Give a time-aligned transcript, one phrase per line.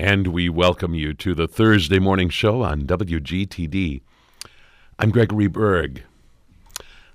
[0.00, 4.00] And we welcome you to the Thursday morning show on WGTD.
[4.96, 6.04] I'm Gregory Berg.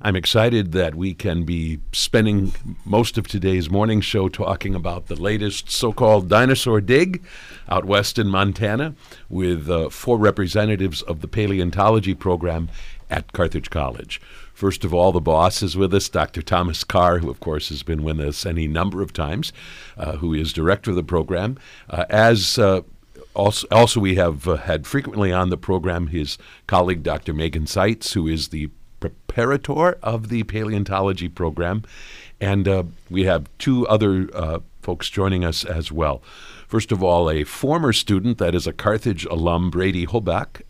[0.02, 2.54] I'm excited that we can be spending
[2.84, 7.24] most of today's morning show talking about the latest so called dinosaur dig
[7.70, 8.96] out west in Montana
[9.30, 12.68] with uh, four representatives of the paleontology program
[13.10, 14.22] at Carthage College.
[14.54, 16.42] First of all, the boss is with us, Dr.
[16.42, 19.52] Thomas Carr, who, of course, has been with us any number of times,
[19.98, 21.58] uh, who is director of the program.
[21.90, 22.82] Uh, as uh,
[23.34, 27.34] also, also, we have uh, had frequently on the program his colleague, Dr.
[27.34, 28.70] Megan Seitz, who is the
[29.02, 31.84] preparator of the paleontology program.
[32.40, 36.22] And uh, we have two other uh, folks joining us as well.
[36.68, 40.62] First of all, a former student, that is a Carthage alum, Brady Holbach,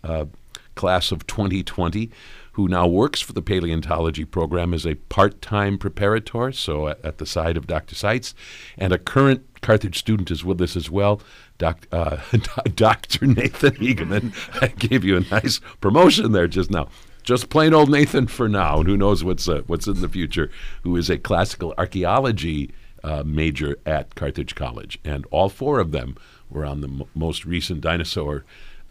[0.76, 2.10] class of 2020
[2.54, 7.18] who now works for the paleontology program as a part time preparator, so at, at,
[7.18, 7.96] the side of Dr.
[7.96, 8.34] Seitz.
[8.78, 11.22] And a current Carthage student is with us as well,
[11.58, 12.18] doc, uh,
[12.76, 13.26] Dr.
[13.26, 14.34] Nathan Egeman.
[14.62, 16.90] I gave you a nice promotion there just now.
[17.24, 20.52] Just plain old Nathan for now, and who knows what's uh, what's in the future.
[20.84, 26.18] Who is a classical archaeology uh, major at Carthage College, and all four of them
[26.50, 28.44] were on the m- most recent dinosaur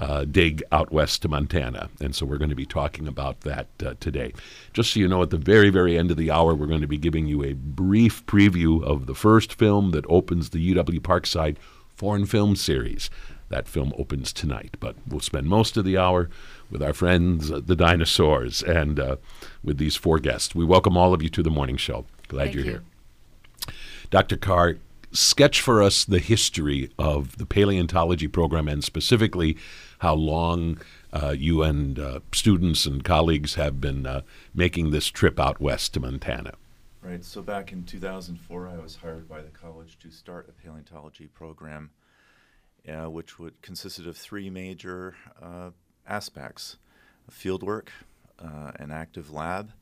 [0.02, 1.88] uh, dig out west to Montana.
[2.00, 4.32] And so we're going to be talking about that uh, today.
[4.72, 6.88] Just so you know, at the very, very end of the hour, we're going to
[6.88, 11.56] be giving you a brief preview of the first film that opens the UW Parkside
[11.94, 13.10] Foreign Film Series.
[13.48, 16.28] That film opens tonight, but we'll spend most of the hour
[16.68, 19.16] with our friends, uh, the dinosaurs, and uh,
[19.62, 20.52] with these four guests.
[20.52, 22.06] We welcome all of you to the morning show.
[22.26, 22.70] Glad Thank you're you.
[22.70, 22.82] here.
[24.10, 24.36] Dr.
[24.36, 24.78] Carr,
[25.12, 29.56] sketch for us the history of the paleontology program and specifically
[29.98, 30.78] how long
[31.12, 34.22] uh, you and uh, students and colleagues have been uh,
[34.54, 36.54] making this trip out west to Montana.
[37.02, 37.24] Right.
[37.24, 41.90] So back in 2004, I was hired by the college to start a paleontology program,
[42.88, 45.70] uh, which would consisted of three major uh,
[46.06, 46.76] aspects:
[47.30, 47.88] fieldwork,
[48.38, 49.72] uh, an active lab,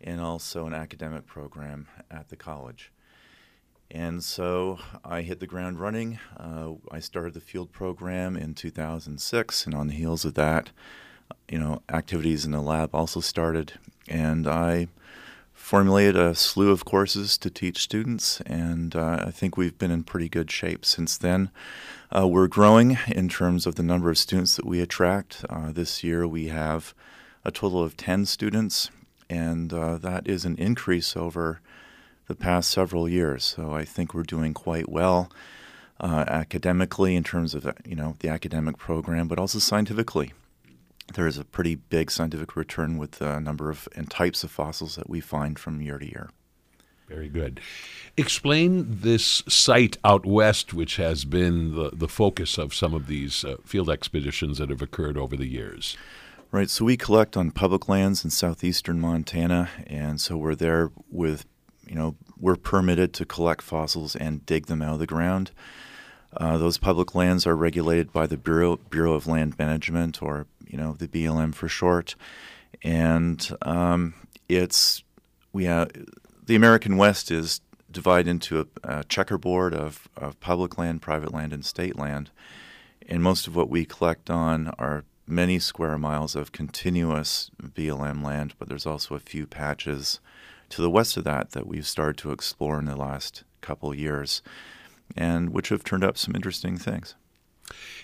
[0.00, 2.90] and also an academic program at the college.
[3.90, 6.18] And so I hit the ground running.
[6.36, 10.70] Uh, I started the field program in 2006, and on the heels of that,
[11.48, 13.74] you know, activities in the lab also started.
[14.08, 14.88] And I
[15.52, 20.04] formulated a slew of courses to teach students, and uh, I think we've been in
[20.04, 21.50] pretty good shape since then.
[22.14, 25.44] Uh, we're growing in terms of the number of students that we attract.
[25.48, 26.94] Uh, this year we have
[27.44, 28.90] a total of 10 students,
[29.28, 31.60] and uh, that is an increase over
[32.26, 33.44] the past several years.
[33.44, 35.30] So I think we're doing quite well
[36.00, 40.32] uh, academically in terms of you know the academic program, but also scientifically.
[41.14, 44.96] There is a pretty big scientific return with the number of and types of fossils
[44.96, 46.30] that we find from year to year.
[47.08, 47.60] Very good.
[48.16, 53.44] Explain this site out west, which has been the, the focus of some of these
[53.44, 55.96] uh, field expeditions that have occurred over the years.
[56.50, 61.44] Right, so we collect on public lands in southeastern Montana, and so we're there with
[61.86, 65.50] you know, we're permitted to collect fossils and dig them out of the ground.
[66.36, 70.76] Uh, those public lands are regulated by the Bureau Bureau of Land Management, or you
[70.76, 72.14] know, the BLM for short.
[72.82, 74.14] And um,
[74.48, 75.02] it's
[75.52, 75.90] we have
[76.44, 77.60] the American West is
[77.90, 82.30] divided into a, a checkerboard of, of public land, private land, and state land.
[83.08, 88.54] And most of what we collect on are many square miles of continuous BLM land,
[88.58, 90.20] but there's also a few patches
[90.70, 94.42] to the west of that that we've started to explore in the last couple years,
[95.16, 97.14] and which have turned up some interesting things.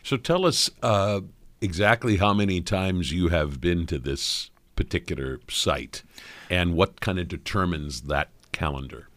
[0.03, 1.21] So tell us uh,
[1.61, 6.03] exactly how many times you have been to this particular site,
[6.51, 9.09] and what kind of determines that calendar.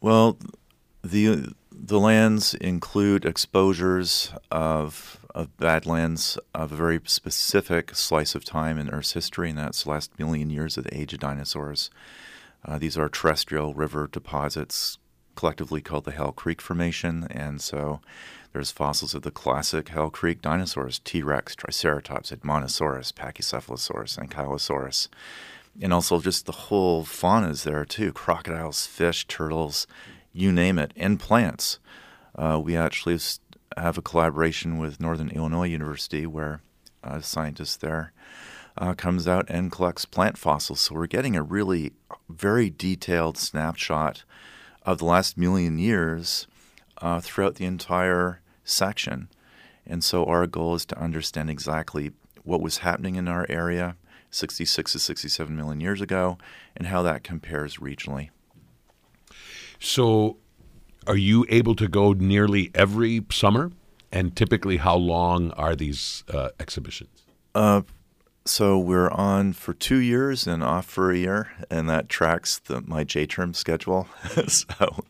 [0.00, 0.38] Well,
[1.02, 8.78] the the lands include exposures of of badlands of a very specific slice of time
[8.78, 11.90] in Earth's history, and that's the last million years of the age of dinosaurs.
[12.68, 14.98] Uh, these are terrestrial river deposits,
[15.36, 18.00] collectively called the Hell Creek Formation, and so
[18.52, 21.22] there's fossils of the classic Hell Creek dinosaurs: T.
[21.22, 25.08] rex, Triceratops, Edmontosaurus, Pachycephalosaurus, Ankylosaurus,
[25.80, 29.86] and also just the whole fauna is there too: crocodiles, fish, turtles,
[30.34, 31.78] you name it, and plants.
[32.34, 33.18] Uh, we actually
[33.78, 36.60] have a collaboration with Northern Illinois University, where
[37.02, 38.12] uh, scientists there
[38.78, 40.80] uh, comes out and collects plant fossils.
[40.80, 41.92] So we're getting a really
[42.28, 44.24] very detailed snapshot
[44.84, 46.46] of the last million years
[46.98, 49.28] uh, throughout the entire section.
[49.86, 52.12] And so our goal is to understand exactly
[52.44, 53.96] what was happening in our area
[54.30, 56.38] 66 to 67 million years ago
[56.76, 58.30] and how that compares regionally.
[59.80, 60.36] So,
[61.06, 63.72] are you able to go nearly every summer
[64.10, 67.24] And typically, how long are these uh, exhibitions?
[67.54, 67.82] Uh,
[68.48, 72.80] so we're on for two years and off for a year, and that tracks the,
[72.82, 74.08] my J term schedule.
[74.48, 75.04] so,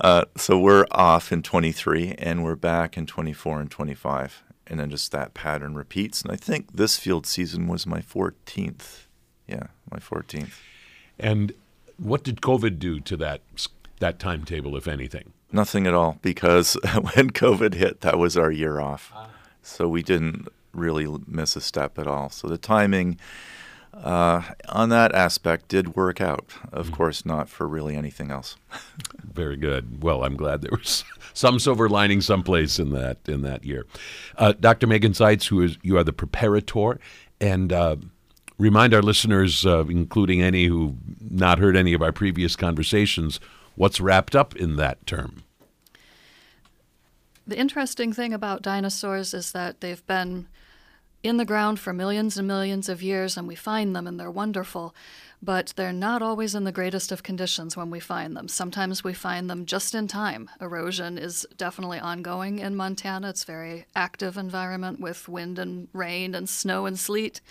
[0.00, 4.90] uh, so we're off in 23, and we're back in 24 and 25, and then
[4.90, 6.22] just that pattern repeats.
[6.22, 9.06] And I think this field season was my 14th.
[9.46, 10.58] Yeah, my 14th.
[11.18, 11.52] And
[11.98, 13.40] what did COVID do to that
[14.00, 15.32] that timetable, if anything?
[15.52, 16.74] Nothing at all, because
[17.14, 19.12] when COVID hit, that was our year off.
[19.14, 19.30] Ah.
[19.62, 22.30] So we didn't really miss a step at all.
[22.30, 23.18] So the timing
[23.94, 26.52] uh, on that aspect did work out.
[26.72, 28.56] Of mm course, not for really anything else.
[29.24, 30.02] Very good.
[30.02, 33.86] Well, I'm glad there was some silver lining someplace in that in that year.
[34.36, 34.86] Uh, Dr.
[34.86, 36.98] Megan Seitz, who is you are the preparator,
[37.40, 37.96] and uh,
[38.58, 43.40] remind our listeners, uh, including any who not heard any of our previous conversations,
[43.74, 45.42] what's wrapped up in that term.
[47.46, 50.48] The interesting thing about dinosaurs is that they've been
[51.26, 54.30] in the ground for millions and millions of years, and we find them and they're
[54.30, 54.94] wonderful.
[55.42, 58.48] But they're not always in the greatest of conditions when we find them.
[58.48, 60.48] Sometimes we find them just in time.
[60.60, 63.28] Erosion is definitely ongoing in Montana.
[63.30, 67.42] It's a very active environment with wind and rain and snow and sleet.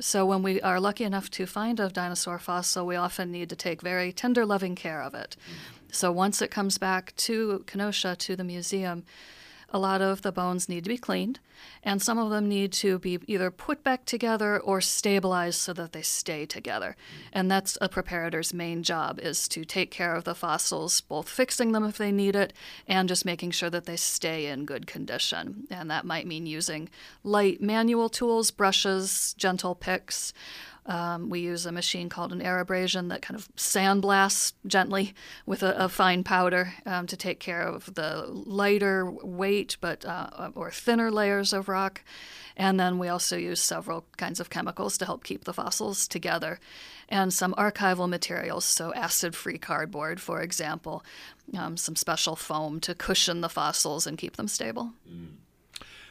[0.00, 3.56] So when we are lucky enough to find a dinosaur fossil, we often need to
[3.56, 5.36] take very tender, loving care of it.
[5.92, 9.04] So once it comes back to Kenosha, to the museum,
[9.70, 11.38] a lot of the bones need to be cleaned,
[11.82, 15.92] and some of them need to be either put back together or stabilized so that
[15.92, 16.96] they stay together.
[17.32, 21.72] And that's a preparator's main job is to take care of the fossils, both fixing
[21.72, 22.52] them if they need it
[22.88, 25.66] and just making sure that they stay in good condition.
[25.70, 26.88] And that might mean using
[27.22, 30.32] light manual tools, brushes, gentle picks.
[30.86, 35.14] Um, we use a machine called an air abrasion that kind of sandblasts gently
[35.46, 40.50] with a, a fine powder um, to take care of the lighter weight but uh,
[40.54, 42.02] or thinner layers of rock.
[42.56, 46.58] And then we also use several kinds of chemicals to help keep the fossils together,
[47.08, 51.02] and some archival materials, so acid-free cardboard, for example,
[51.56, 54.92] um, some special foam to cushion the fossils and keep them stable.
[55.08, 55.39] Mm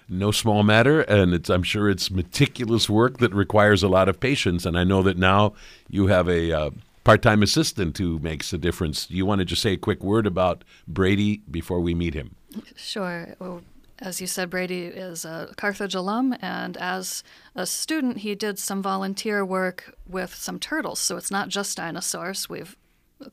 [0.10, 4.66] no small matter, and I'm sure it's meticulous work that requires a lot of patience.
[4.66, 5.54] And I know that now
[5.90, 6.70] you have a uh,
[7.04, 9.06] part-time assistant who makes a difference.
[9.06, 12.36] Do you want to just say a quick word about Brady before we meet him?
[12.76, 13.36] Sure.
[13.40, 13.62] Well,
[14.00, 17.24] as you said, Brady is a Carthage alum, and as
[17.54, 21.00] a student, he did some volunteer work with some turtles.
[21.00, 22.50] So it's not just dinosaurs.
[22.50, 22.76] We've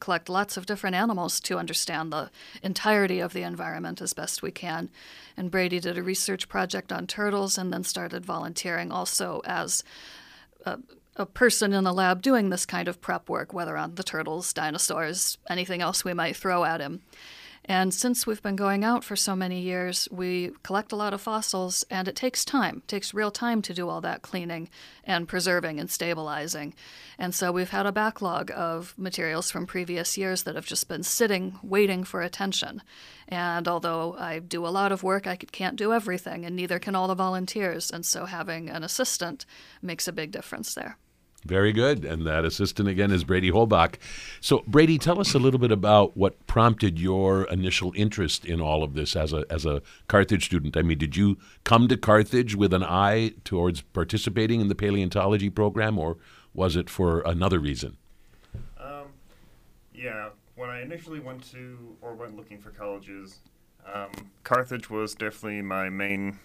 [0.00, 2.31] collect lots of different animals to understand the
[2.62, 4.91] entirety of the environment as best we can.
[5.37, 9.85] And Brady did a research project on turtles and then started volunteering also as
[10.65, 10.79] a,
[11.17, 14.53] a person in the lab doing this kind of prep work, whether on the turtles,
[14.53, 17.03] dinosaurs, anything else we might throw at him.
[17.69, 21.21] And since we've been going out for so many years, we collect a lot of
[21.21, 22.77] fossils, and it takes time.
[22.77, 24.69] It takes real time to do all that cleaning
[25.03, 26.75] and preserving and stabilizing.
[27.19, 31.03] And so we've had a backlog of materials from previous years that have just been
[31.03, 32.83] sitting, waiting for attention.
[33.27, 36.95] And although I do a lot of work, I can't do everything, and neither can
[36.95, 37.91] all the volunteers.
[37.91, 39.45] And so having an assistant
[39.83, 40.99] makes a big difference there.
[41.46, 42.04] Very good.
[42.04, 43.94] And that assistant again is Brady Holbach.
[44.40, 48.82] So, Brady, tell us a little bit about what prompted your initial interest in all
[48.82, 50.76] of this as a, as a Carthage student.
[50.76, 55.50] I mean, did you come to Carthage with an eye towards participating in the paleontology
[55.50, 56.17] program, or
[56.53, 57.96] was it for another reason?
[58.81, 59.06] Um,
[59.94, 63.41] yeah, when I initially went to or went looking for colleges,
[63.93, 64.10] um,
[64.43, 66.38] Carthage was definitely my main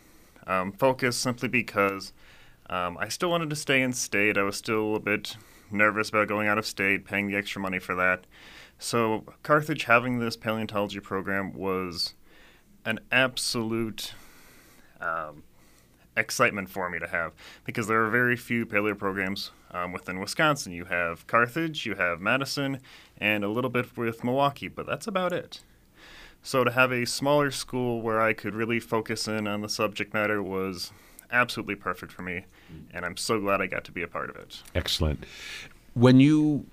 [0.46, 2.14] um, focus simply because
[2.72, 4.38] um, I still wanted to stay in state.
[4.38, 5.36] I was still a bit
[5.70, 8.26] nervous about going out of state, paying the extra money for that.
[8.80, 12.16] So, Carthage having this paleontology program was
[12.86, 14.14] an absolute
[15.02, 15.44] um,
[16.16, 20.72] excitement for me to have because there are very few paleo programs um, within Wisconsin.
[20.72, 22.80] You have Carthage, you have Madison,
[23.18, 25.62] and a little bit with Milwaukee, but that's about it.
[26.42, 30.14] So, to have a smaller school where I could really focus in on the subject
[30.14, 30.92] matter was
[31.32, 32.46] absolutely perfect for me,
[32.94, 34.62] and I'm so glad I got to be a part of it.
[34.76, 35.26] Excellent.
[35.94, 36.66] When you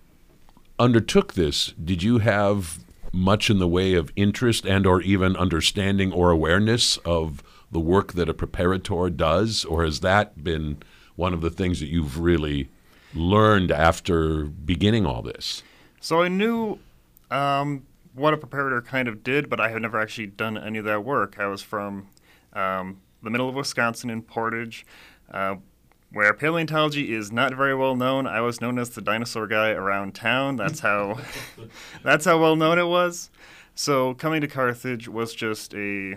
[0.78, 2.78] undertook this, did you have
[3.12, 8.12] much in the way of interest and or even understanding or awareness of the work
[8.14, 10.78] that a preparator does or has that been
[11.16, 12.68] one of the things that you've really
[13.14, 15.62] learned after beginning all this
[16.00, 16.78] so i knew
[17.30, 17.84] um,
[18.14, 21.04] what a preparator kind of did but i had never actually done any of that
[21.04, 22.06] work i was from
[22.52, 24.86] um, the middle of Wisconsin in Portage,
[25.32, 25.56] uh,
[26.12, 28.26] where paleontology is not very well known.
[28.26, 30.56] I was known as the dinosaur guy around town.
[30.56, 31.18] That's how
[32.02, 33.30] that's how well known it was.
[33.74, 36.16] So coming to Carthage was just a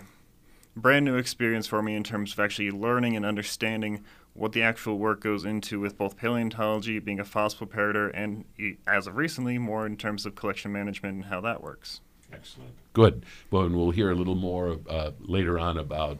[0.74, 4.02] brand new experience for me in terms of actually learning and understanding
[4.34, 8.44] what the actual work goes into with both paleontology, being a fossil preparator, and
[8.86, 12.00] as of recently, more in terms of collection management and how that works.
[12.32, 12.72] Excellent.
[12.94, 13.26] Good.
[13.50, 16.18] Well, and we'll hear a little more uh, later on about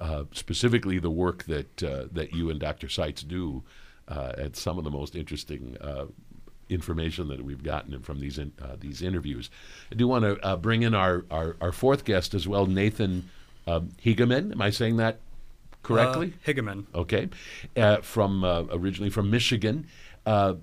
[0.00, 2.88] uh, specifically the work that uh, that you and Dr.
[2.88, 3.62] Seitz do
[4.08, 6.06] uh, at some of the most interesting uh,
[6.68, 9.50] information that we've gotten from these in, uh, these interviews.
[9.92, 13.28] I do want to bring in our, our, our, fourth guest as well, Nathan
[13.66, 14.52] um, Higeman.
[14.52, 15.20] Am I saying that
[15.82, 16.34] correctly?
[16.34, 16.86] Uh, Higeman.
[16.94, 17.28] Okay,
[17.76, 19.86] uh, from uh, originally from Michigan.
[20.26, 20.54] Uh,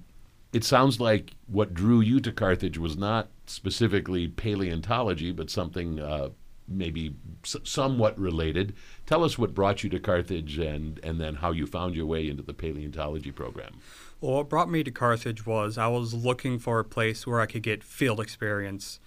[0.53, 6.29] it sounds like what drew you to Carthage was not specifically paleontology, but something uh,
[6.71, 8.73] maybe somewhat related.
[9.05, 12.29] Tell us what brought you to Carthage, and and then how you found your way
[12.29, 13.73] into the paleontology program.
[14.19, 17.45] Well, what brought me to Carthage was I was looking for a place where I
[17.45, 18.99] could get field experience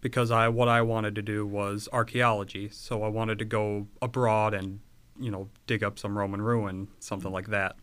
[0.00, 2.68] because I what I wanted to do was archaeology.
[2.70, 4.80] So I wanted to go abroad and
[5.18, 7.76] you know, dig up some Roman ruin, something like that.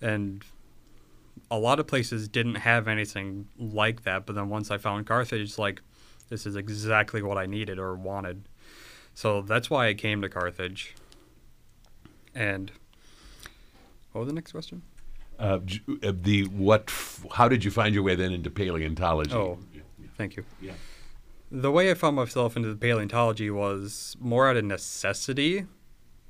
[0.00, 0.44] And
[1.50, 5.40] a lot of places didn't have anything like that, but then once I found Carthage,
[5.40, 5.80] it's like,
[6.28, 8.48] this is exactly what I needed or wanted.
[9.14, 10.94] So that's why I came to Carthage.
[12.34, 12.70] And
[14.12, 14.82] what was the next question?
[15.38, 15.60] Uh,
[16.02, 16.92] uh the what?
[17.32, 19.34] How did you find your way then into paleontology?
[19.34, 19.58] Oh,
[20.16, 20.44] thank you.
[20.60, 20.72] Yeah.
[21.50, 25.66] The way I found myself into the paleontology was more out of necessity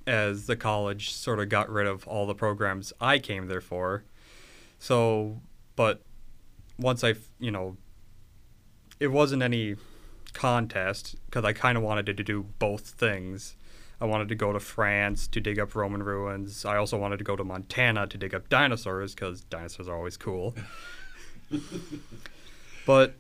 [0.07, 4.05] as the college sort of got rid of all the programs I came there for.
[4.79, 5.41] So,
[5.75, 6.03] but
[6.79, 7.77] once I, you know,
[9.01, 9.77] it wasn't any
[10.33, 13.57] contest because I kind of wanted to do both things.
[14.01, 16.65] I wanted to go to France to dig up Roman ruins.
[16.65, 20.17] I also wanted to go to Montana to dig up dinosaurs because dinosaurs are always
[20.17, 20.55] cool.
[22.87, 23.15] but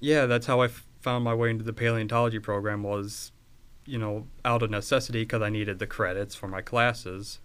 [0.00, 3.30] yeah, that's how I f- found my way into the paleontology program was
[3.86, 7.38] you know, out of necessity because I needed the credits for my classes.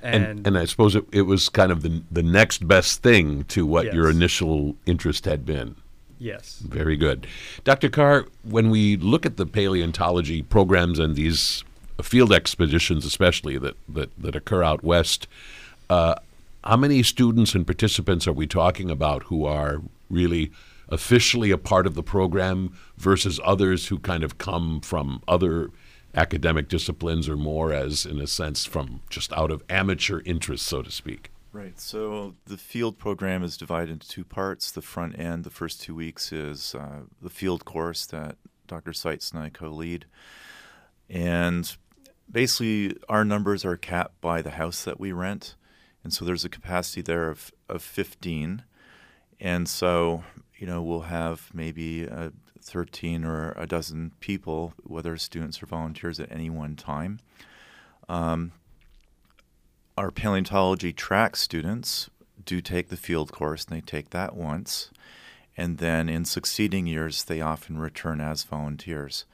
[0.00, 3.44] And, and, and I suppose it, it was kind of the, the next best thing
[3.44, 3.94] to what yes.
[3.94, 5.76] your initial interest had been.
[6.22, 6.60] Yes.
[6.60, 7.26] Very good.
[7.64, 7.88] Dr.
[7.88, 11.64] Carr, when we look at the paleontology programs and these
[12.00, 15.26] field expeditions, especially that, that, that occur out west,
[15.90, 16.14] uh,
[16.62, 20.52] how many students and participants are we talking about who are really
[20.88, 25.70] officially a part of the program versus others who kind of come from other
[26.14, 30.82] academic disciplines or more as, in a sense, from just out of amateur interest, so
[30.82, 31.31] to speak?
[31.52, 31.78] Right.
[31.78, 34.70] So the field program is divided into two parts.
[34.70, 38.92] The front end, the first two weeks, is uh, the field course that Dr.
[38.92, 40.06] Seitz and I co lead.
[41.10, 41.76] And
[42.30, 45.56] basically, our numbers are capped by the house that we rent.
[46.02, 48.64] And so there's a capacity there of, of 15.
[49.38, 50.24] And so
[50.62, 52.30] you know, we'll have maybe uh,
[52.60, 57.18] 13 or a dozen people, whether students or volunteers, at any one time.
[58.08, 58.52] Um,
[59.96, 62.08] our paleontology track students
[62.44, 64.90] do take the field course, and they take that once.
[65.56, 69.26] And then in succeeding years, they often return as volunteers.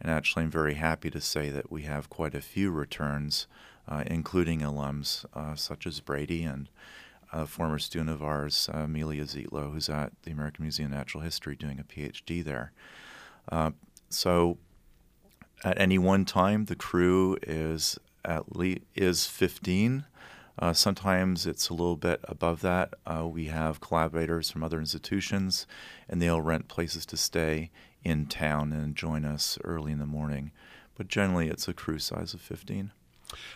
[0.00, 3.46] And actually, I'm very happy to say that we have quite a few returns,
[3.88, 6.68] uh, including alums uh, such as Brady and
[7.32, 11.24] a former student of ours, uh, Amelia Zietlow, who's at the American Museum of Natural
[11.24, 12.72] History doing a PhD there.
[13.50, 13.70] Uh,
[14.10, 14.58] so
[15.64, 20.04] at any one time, the crew is at least is 15.
[20.58, 22.94] Uh, sometimes it's a little bit above that.
[23.06, 25.66] Uh, we have collaborators from other institutions,
[26.08, 27.70] and they'll rent places to stay
[28.04, 30.52] in town and join us early in the morning.
[30.96, 32.92] But generally, it's a crew size of 15.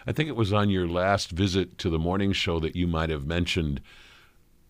[0.07, 3.11] I think it was on your last visit to the morning show that you might
[3.11, 3.83] have mentioned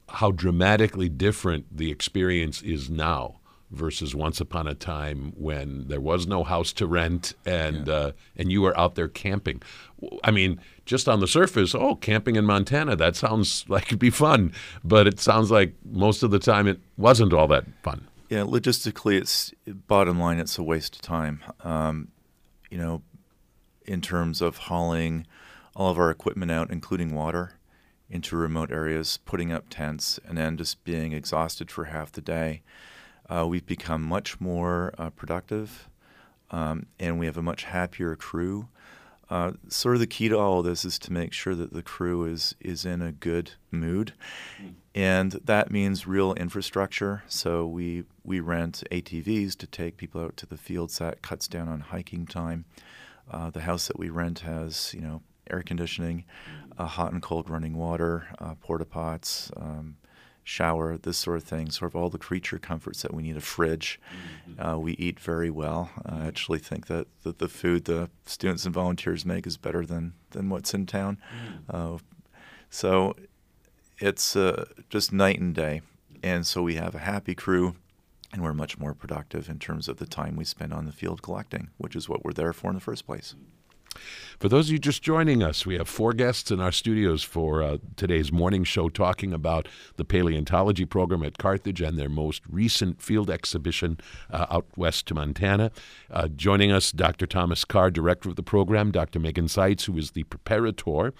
[0.08, 3.36] how dramatically different the experience is now
[3.76, 7.94] versus once upon a time when there was no house to rent and yeah.
[7.94, 9.62] uh, and you were out there camping.
[10.24, 14.10] I mean, just on the surface, oh, camping in Montana, that sounds like it'd be
[14.10, 14.52] fun,
[14.82, 18.06] but it sounds like most of the time it wasn't all that fun.
[18.28, 21.44] Yeah, logistically, it's bottom line, it's a waste of time.
[21.62, 22.08] Um,
[22.70, 23.02] you know,
[23.84, 25.26] in terms of hauling
[25.76, 27.52] all of our equipment out, including water,
[28.08, 32.62] into remote areas, putting up tents, and then just being exhausted for half the day.
[33.28, 35.88] Uh, we've become much more uh, productive,
[36.50, 38.68] um, and we have a much happier crew.
[39.28, 41.82] Uh, sort of the key to all of this is to make sure that the
[41.82, 44.12] crew is is in a good mood,
[44.94, 47.24] and that means real infrastructure.
[47.26, 50.98] So we we rent ATVs to take people out to the fields.
[50.98, 52.66] That cuts down on hiking time.
[53.28, 56.24] Uh, the house that we rent has, you know, air conditioning,
[56.78, 59.96] uh, hot and cold running water, uh, porta pots, um,
[60.46, 63.36] shower, this sort of thing, sort of all the creature comforts that we need.
[63.36, 64.00] A fridge.
[64.48, 64.64] Mm-hmm.
[64.64, 65.90] Uh, we eat very well.
[66.06, 70.14] I actually think that, that the food the students and volunteers make is better than,
[70.30, 71.18] than what's in town.
[71.68, 71.96] Mm.
[71.96, 71.98] Uh,
[72.70, 73.16] so
[73.98, 75.82] it's uh, just night and day.
[76.22, 77.74] And so we have a happy crew
[78.32, 81.22] and we're much more productive in terms of the time we spend on the field
[81.22, 83.34] collecting, which is what we're there for in the first place.
[84.38, 87.62] For those of you just joining us, we have four guests in our studios for
[87.62, 93.00] uh, today's morning show talking about the paleontology program at Carthage and their most recent
[93.00, 93.98] field exhibition
[94.30, 95.70] uh, out west to Montana.
[96.10, 97.26] Uh, joining us, Dr.
[97.26, 99.18] Thomas Carr, director of the program, Dr.
[99.18, 101.12] Megan Seitz, who is the preparator,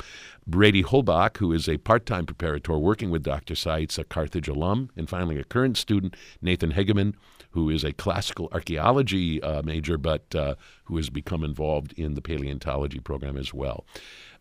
[0.47, 3.55] Brady Holbach, who is a part time preparator working with Dr.
[3.55, 7.15] Seitz, a Carthage alum, and finally a current student, Nathan Hegeman
[7.57, 12.21] who is a classical archaeology uh, major, but uh, who has become involved in the
[12.21, 13.87] paleontology program as well.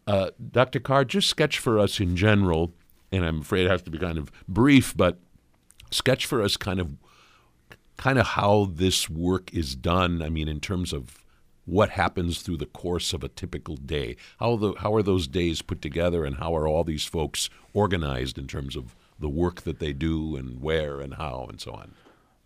[0.05, 0.81] Uh, Dr.
[0.81, 2.73] Carr, just sketch for us in general,
[3.13, 5.17] and I'm afraid it has to be kind of brief, but
[5.91, 6.97] sketch for us kind of
[7.95, 10.21] kind of how this work is done.
[10.21, 11.23] I mean, in terms of
[11.63, 14.17] what happens through the course of a typical day.
[14.41, 18.37] How the how are those days put together, and how are all these folks organized
[18.37, 21.93] in terms of the work that they do, and where, and how, and so on.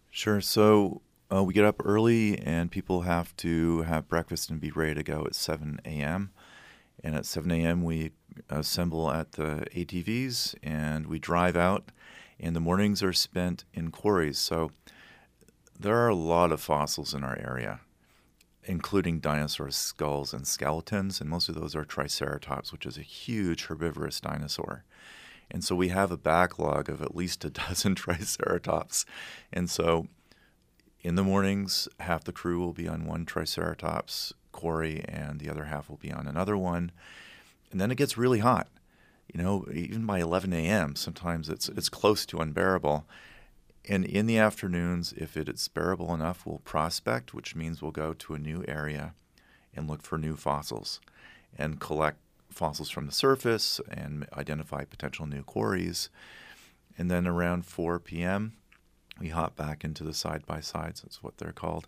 [0.09, 0.41] Sure.
[0.41, 1.01] So
[1.31, 5.03] uh, we get up early, and people have to have breakfast and be ready to
[5.03, 6.31] go at 7 a.m.
[7.03, 8.11] And at 7 a.m., we
[8.49, 11.91] assemble at the ATVs and we drive out.
[12.39, 14.37] And the mornings are spent in quarries.
[14.37, 14.71] So
[15.77, 17.81] there are a lot of fossils in our area,
[18.63, 21.19] including dinosaur skulls and skeletons.
[21.19, 24.83] And most of those are Triceratops, which is a huge herbivorous dinosaur.
[25.51, 29.05] And so we have a backlog of at least a dozen Triceratops.
[29.51, 30.07] And so
[31.01, 35.65] in the mornings, half the crew will be on one Triceratops quarry and the other
[35.65, 36.91] half will be on another one.
[37.71, 38.67] And then it gets really hot.
[39.33, 43.05] You know, even by 11 a.m., sometimes it's, it's close to unbearable.
[43.87, 48.13] And in the afternoons, if it is bearable enough, we'll prospect, which means we'll go
[48.13, 49.13] to a new area
[49.75, 50.99] and look for new fossils
[51.57, 52.17] and collect
[52.49, 56.09] fossils from the surface and identify potential new quarries.
[56.97, 58.53] And then around 4 p.m.,
[59.19, 61.87] we hop back into the side by sides, that's what they're called,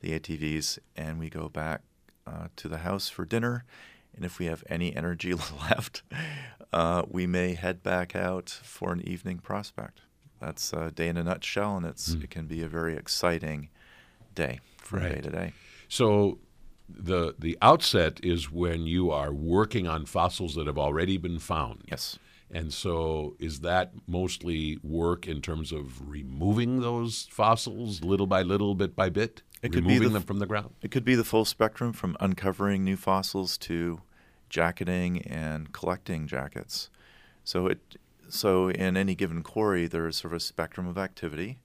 [0.00, 1.82] the ATVs, and we go back
[2.26, 3.64] uh, to the house for dinner.
[4.14, 5.34] And if we have any energy
[5.70, 6.02] left,
[6.72, 10.02] uh, we may head back out for an evening prospect.
[10.40, 12.24] That's a day in a nutshell, and it's mm.
[12.24, 13.68] it can be a very exciting
[14.34, 15.14] day from right.
[15.14, 15.52] day to day.
[15.88, 16.38] So
[16.88, 21.82] the the outset is when you are working on fossils that have already been found.
[21.90, 22.18] Yes.
[22.54, 28.74] And so, is that mostly work in terms of removing those fossils little by little,
[28.74, 30.74] bit by bit, it removing the, them from the ground?
[30.82, 34.02] It could be the full spectrum from uncovering new fossils to
[34.50, 36.90] jacketing and collecting jackets.
[37.42, 37.96] So it
[38.28, 41.60] so in any given quarry, there is sort of a spectrum of activity.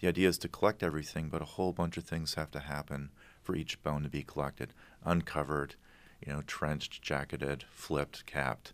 [0.00, 3.10] The idea is to collect everything, but a whole bunch of things have to happen
[3.42, 4.72] for each bone to be collected,
[5.04, 5.74] uncovered,
[6.24, 8.72] you know, trenched, jacketed, flipped, capped,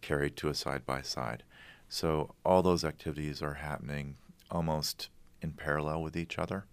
[0.00, 1.42] carried to a side by side.
[1.88, 4.16] So all those activities are happening
[4.50, 5.08] almost
[5.40, 6.66] in parallel with each other,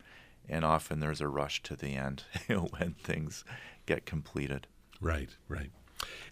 [0.49, 3.43] and often there's a rush to the end when things
[3.85, 4.67] get completed.
[4.99, 5.71] Right, right.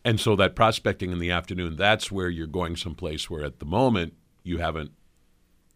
[0.03, 3.65] And so that prospecting in the afternoon, that's where you're going someplace where at the
[3.65, 4.91] moment you haven't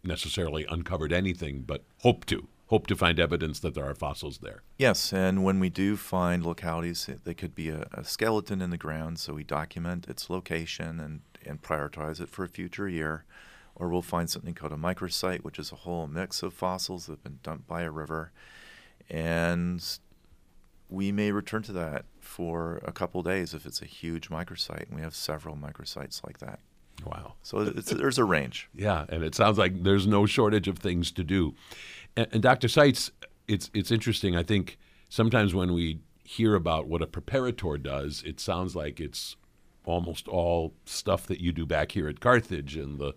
[0.04, 4.62] necessarily uncovered anything, but hope to hope to find evidence that there are fossils there.
[4.76, 8.76] Yes, and when we do find localities, they could be a, a, skeleton in the
[8.76, 13.24] ground, so we document its location and, and prioritize it for a future year.
[13.74, 17.12] Or we'll find something called a microsite, which is a whole mix of fossils that
[17.12, 18.32] have been dumped by a river.
[19.08, 19.82] And
[20.90, 24.96] we may return to that for a couple days if it's a huge microsite, and
[24.96, 26.58] we have several microsites like that.
[27.04, 27.34] Wow.
[27.42, 28.68] So there's a range.
[28.74, 31.54] Yeah, and it sounds like there's no shortage of things to do.
[32.18, 32.66] And, and Dr.
[32.66, 33.12] Seitz,
[33.46, 34.34] it's it's interesting.
[34.34, 34.76] I think
[35.08, 39.36] sometimes when we hear about what a preparator does, it sounds like it's
[39.84, 43.14] almost all stuff that you do back here at Carthage and the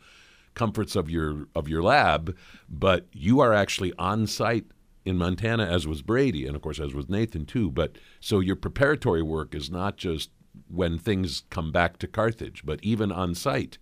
[0.54, 2.38] comforts of your of your lab,
[2.70, 4.66] but you are actually on site
[5.04, 8.56] in Montana as was Brady and of course as was Nathan too, but so your
[8.56, 10.30] preparatory work is not just
[10.70, 13.80] when things come back to Carthage, but even on site.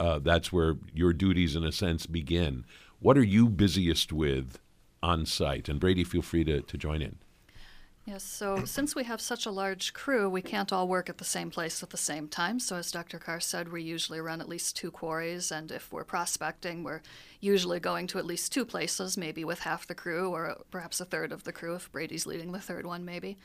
[0.00, 2.64] Uh, that's where your duties, in a sense, begin.
[3.04, 4.58] What are you busiest with
[5.02, 5.68] on site?
[5.68, 7.16] And Brady, feel free to, to join in.
[8.06, 11.24] Yes, so since we have such a large crew, we can't all work at the
[11.24, 12.58] same place at the same time.
[12.58, 13.18] So, as Dr.
[13.18, 17.02] Carr said, we usually run at least two quarries, and if we're prospecting, we're
[17.40, 21.04] usually going to at least two places, maybe with half the crew or perhaps a
[21.04, 23.36] third of the crew if Brady's leading the third one, maybe.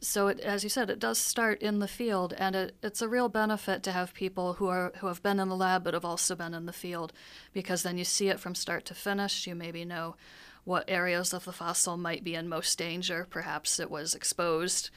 [0.00, 3.08] So it, as you said, it does start in the field, and it, it's a
[3.08, 6.04] real benefit to have people who are who have been in the lab but have
[6.04, 7.12] also been in the field,
[7.52, 9.46] because then you see it from start to finish.
[9.46, 10.16] You maybe know
[10.64, 13.26] what areas of the fossil might be in most danger.
[13.30, 14.90] Perhaps it was exposed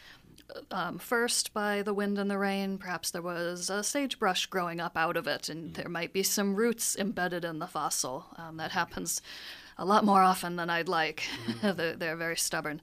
[0.71, 2.77] um, first by the wind and the rain.
[2.77, 6.55] Perhaps there was a sagebrush growing up out of it, and there might be some
[6.55, 8.25] roots embedded in the fossil.
[8.37, 9.21] Um, that happens
[9.77, 11.23] a lot more often than I'd like.
[11.45, 11.71] Mm-hmm.
[11.77, 12.81] they're, they're, very stubborn.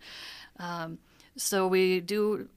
[0.58, 0.98] Um,
[1.36, 2.48] so we do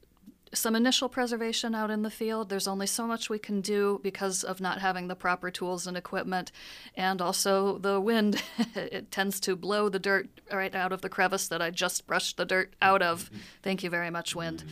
[0.53, 2.49] some initial preservation out in the field.
[2.49, 5.95] There's only so much we can do because of not having the proper tools and
[5.95, 6.51] equipment,
[6.95, 8.41] and also the wind.
[8.75, 12.38] it tends to blow the dirt right out of the crevice that I just brushed
[12.38, 13.29] the dirt out of.
[13.62, 14.63] Thank you very much, wind.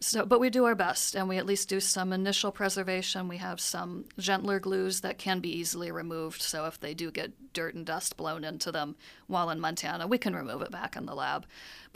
[0.00, 3.28] So, but we do our best, and we at least do some initial preservation.
[3.28, 6.42] We have some gentler glues that can be easily removed.
[6.42, 10.18] So if they do get dirt and dust blown into them while in Montana, we
[10.18, 11.46] can remove it back in the lab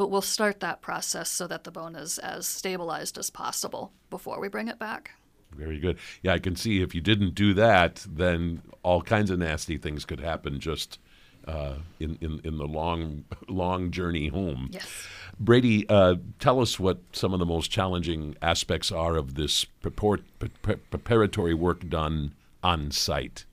[0.00, 4.40] but we'll start that process so that the bone is as stabilized as possible before
[4.40, 5.12] we bring it back.
[5.52, 5.98] Very good.
[6.22, 10.04] Yeah, I can see if you didn't do that, then all kinds of nasty things
[10.04, 10.98] could happen just
[11.46, 14.70] uh, in, in, in the long long journey home.
[14.72, 15.06] Yes.
[15.38, 20.22] Brady, uh, tell us what some of the most challenging aspects are of this purport,
[20.38, 23.46] pre- preparatory work done on site.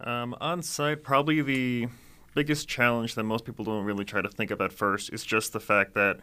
[0.00, 1.88] Um, on site, probably the
[2.34, 5.52] biggest challenge that most people don't really try to think of at first is just
[5.52, 6.20] the fact that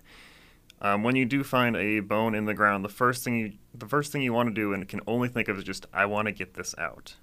[0.81, 3.87] um, when you do find a bone in the ground, the first thing you the
[3.87, 6.27] first thing you want to do and can only think of is just I want
[6.27, 7.15] to get this out.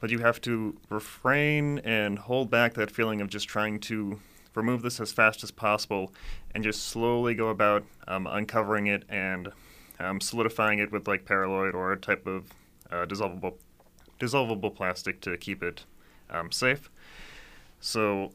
[0.00, 4.20] But you have to refrain and hold back that feeling of just trying to
[4.54, 6.12] remove this as fast as possible
[6.54, 9.48] and just slowly go about um, uncovering it and
[9.98, 12.52] um, solidifying it with like paraloid or a type of
[12.90, 13.54] uh, dissolvable
[14.20, 15.84] dissolvable plastic to keep it
[16.30, 16.90] um, safe.
[17.80, 18.32] So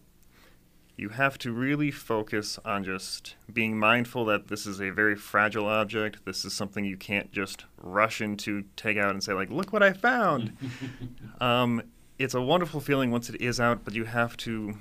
[0.97, 5.67] you have to really focus on just being mindful that this is a very fragile
[5.67, 6.25] object.
[6.25, 9.83] This is something you can't just rush into, take out, and say, like, look what
[9.83, 10.57] I found.
[11.39, 11.83] um,
[12.17, 14.79] it's a wonderful feeling once it is out, but you have to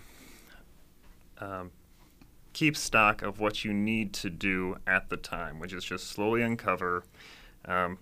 [1.39, 1.71] um,
[2.55, 6.41] keep stock of what you need to do at the time, which is just slowly
[6.41, 7.05] uncover,
[7.67, 7.99] um,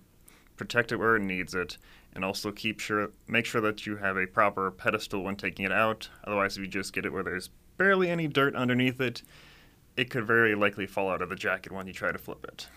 [0.55, 1.77] protect it where it needs it,
[2.13, 5.71] and also keep sure make sure that you have a proper pedestal when taking it
[5.73, 6.07] out.
[6.23, 9.21] Otherwise, if you just get it where there's barely any dirt underneath it,
[9.97, 12.67] it could very likely fall out of the jacket when you try to flip it.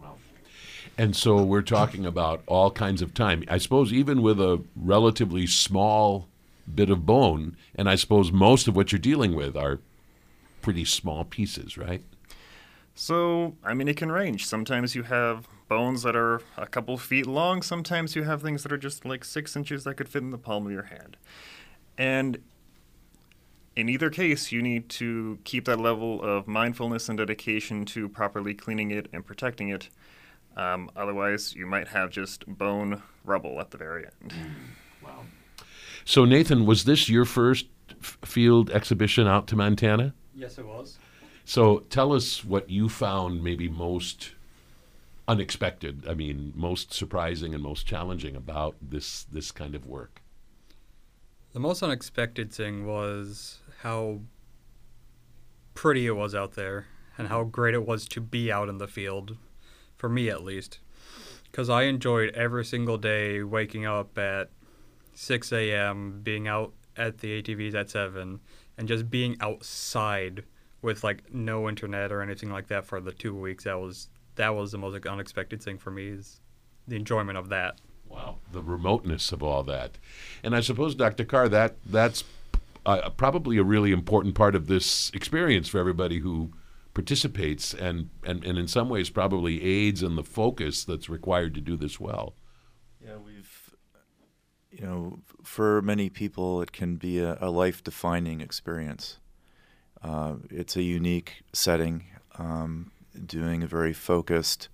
[0.00, 0.16] Wow.
[0.98, 3.44] And so we're talking about all kinds of time.
[3.48, 6.26] I suppose even with a relatively small
[6.72, 9.78] bit of bone, and I suppose most of what you're dealing with are
[10.62, 12.02] pretty small pieces, right?
[12.94, 14.46] So, I mean, it can range.
[14.46, 17.60] Sometimes you have bones that are a couple feet long.
[17.60, 20.38] Sometimes you have things that are just like six inches that could fit in the
[20.38, 21.16] palm of your hand.
[21.98, 22.38] And
[23.76, 28.54] in either case, you need to keep that level of mindfulness and dedication to properly
[28.54, 29.90] cleaning it and protecting it.
[30.56, 34.32] Um, otherwise, you might have just bone rubble at the very end.
[34.32, 35.24] Mm, wow.
[36.06, 37.66] So, Nathan, was this your first
[38.00, 40.14] f- field exhibition out to Montana?
[40.34, 40.98] Yes, it was.
[41.44, 44.32] So, tell us what you found maybe most
[45.28, 46.06] unexpected.
[46.08, 50.22] I mean, most surprising and most challenging about this this kind of work?
[51.52, 54.18] The most unexpected thing was how
[55.74, 58.88] pretty it was out there and how great it was to be out in the
[58.88, 59.36] field,
[59.96, 60.80] for me at least.
[61.44, 64.50] Because I enjoyed every single day waking up at
[65.14, 68.40] 6 a.m., being out at the ATVs at 7,
[68.76, 70.42] and just being outside
[70.82, 73.64] with like no internet or anything like that for the two weeks.
[73.64, 76.40] That was that was the most unexpected thing for me is
[76.88, 77.78] the enjoyment of that.
[78.08, 79.98] Wow, the remoteness of all that,
[80.42, 81.24] and I suppose, Dr.
[81.24, 82.24] Carr, that that's
[82.86, 86.52] uh, probably a really important part of this experience for everybody who
[86.94, 91.60] participates, and, and and in some ways probably aids in the focus that's required to
[91.60, 92.34] do this well.
[93.04, 93.74] Yeah, we've,
[94.70, 99.18] you know, for many people, it can be a, a life-defining experience.
[100.02, 102.04] Uh, it's a unique setting.
[102.38, 102.92] Um,
[103.24, 104.68] doing a very focused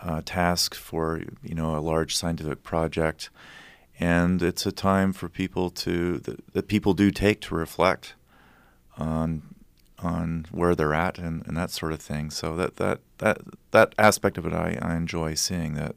[0.00, 3.30] uh, task for you know a large scientific project,
[3.98, 8.14] and it's a time for people to that, that people do take to reflect
[8.96, 9.42] on
[10.00, 12.30] on where they're at and, and that sort of thing.
[12.30, 13.38] So that that that
[13.72, 15.96] that aspect of it, I, I enjoy seeing that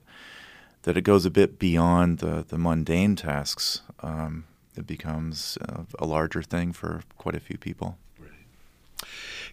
[0.84, 3.82] that it goes a bit beyond the the mundane tasks.
[4.02, 7.98] Um, it becomes a, a larger thing for quite a few people.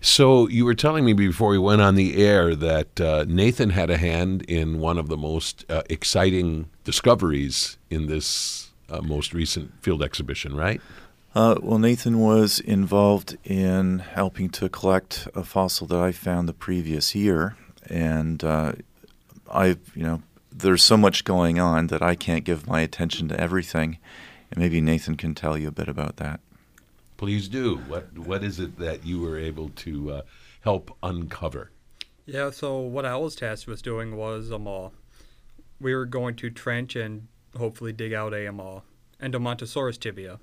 [0.00, 3.90] So you were telling me before we went on the air that uh, Nathan had
[3.90, 9.72] a hand in one of the most uh, exciting discoveries in this uh, most recent
[9.82, 10.80] field exhibition, right?
[11.34, 16.54] Uh, well, Nathan was involved in helping to collect a fossil that I found the
[16.54, 17.56] previous year,
[17.88, 18.72] and uh,
[19.52, 23.38] I, you know, there's so much going on that I can't give my attention to
[23.38, 23.98] everything,
[24.50, 26.40] and maybe Nathan can tell you a bit about that.
[27.18, 27.76] Please do.
[27.88, 30.22] What What is it that you were able to uh,
[30.60, 31.72] help uncover?
[32.24, 34.90] Yeah, so what I was tasked with doing was um, uh,
[35.80, 37.26] we were going to trench and
[37.56, 38.80] hopefully dig out a um, uh,
[39.20, 40.38] Edmontosaurus tibia.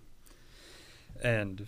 [1.23, 1.67] And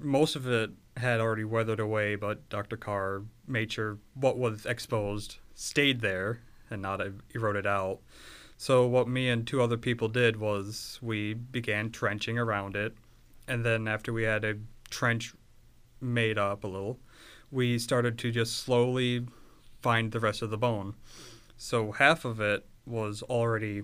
[0.00, 2.76] most of it had already weathered away, but Dr.
[2.76, 7.00] Carr made sure what was exposed stayed there and not
[7.32, 8.00] eroded out.
[8.56, 12.96] So what me and two other people did was we began trenching around it,
[13.48, 14.56] and then after we had a
[14.90, 15.34] trench
[16.00, 16.98] made up a little,
[17.50, 19.26] we started to just slowly
[19.80, 20.94] find the rest of the bone.
[21.56, 23.82] So half of it was already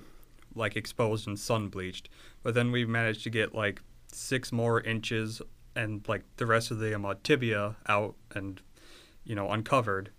[0.54, 2.08] like exposed and sun bleached,
[2.42, 3.80] but then we managed to get like
[4.12, 5.42] six more inches
[5.74, 8.60] and like the rest of the um, tibia out and
[9.24, 10.10] you know uncovered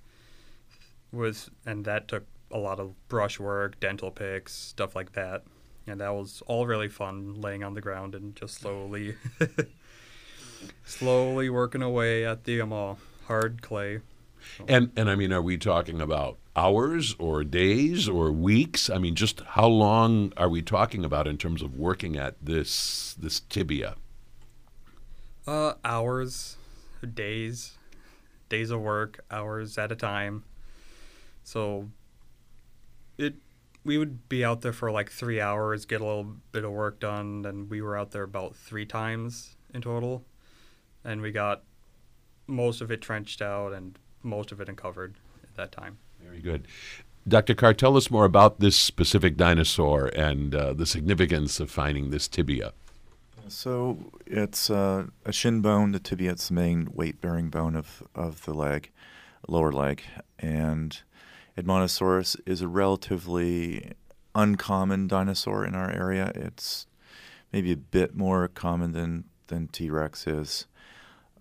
[1.13, 5.43] was and that took a lot of brush work, dental picks, stuff like that.
[5.87, 9.15] And that was all really fun laying on the ground and just slowly
[10.85, 14.01] slowly working away at the um, hard clay.
[14.67, 18.89] And and I mean, are we talking about hours or days or weeks?
[18.89, 23.15] I mean, just how long are we talking about in terms of working at this
[23.19, 23.95] this tibia?
[25.47, 26.57] Uh, hours,
[27.13, 27.77] days,
[28.49, 30.43] days of work, hours at a time.
[31.43, 31.89] So
[33.17, 33.35] it
[33.85, 36.99] we would be out there for like three hours, get a little bit of work
[36.99, 40.25] done, and we were out there about three times in total,
[41.05, 41.63] and we got
[42.47, 45.97] most of it trenched out and most of it uncovered at that time.
[46.21, 46.67] Very good.
[47.27, 47.55] Dr.
[47.55, 52.27] Carr, tell us more about this specific dinosaur and uh, the significance of finding this
[52.27, 52.73] tibia.
[53.47, 55.91] So it's uh, a shin bone.
[55.91, 58.91] The tibia is the main weight-bearing bone of, of the leg,
[59.47, 60.03] lower leg,
[60.39, 60.99] and
[61.57, 63.93] Edmontosaurus is a relatively
[64.33, 66.31] uncommon dinosaur in our area.
[66.35, 66.85] It's
[67.53, 70.65] maybe a bit more common than than T Rex is,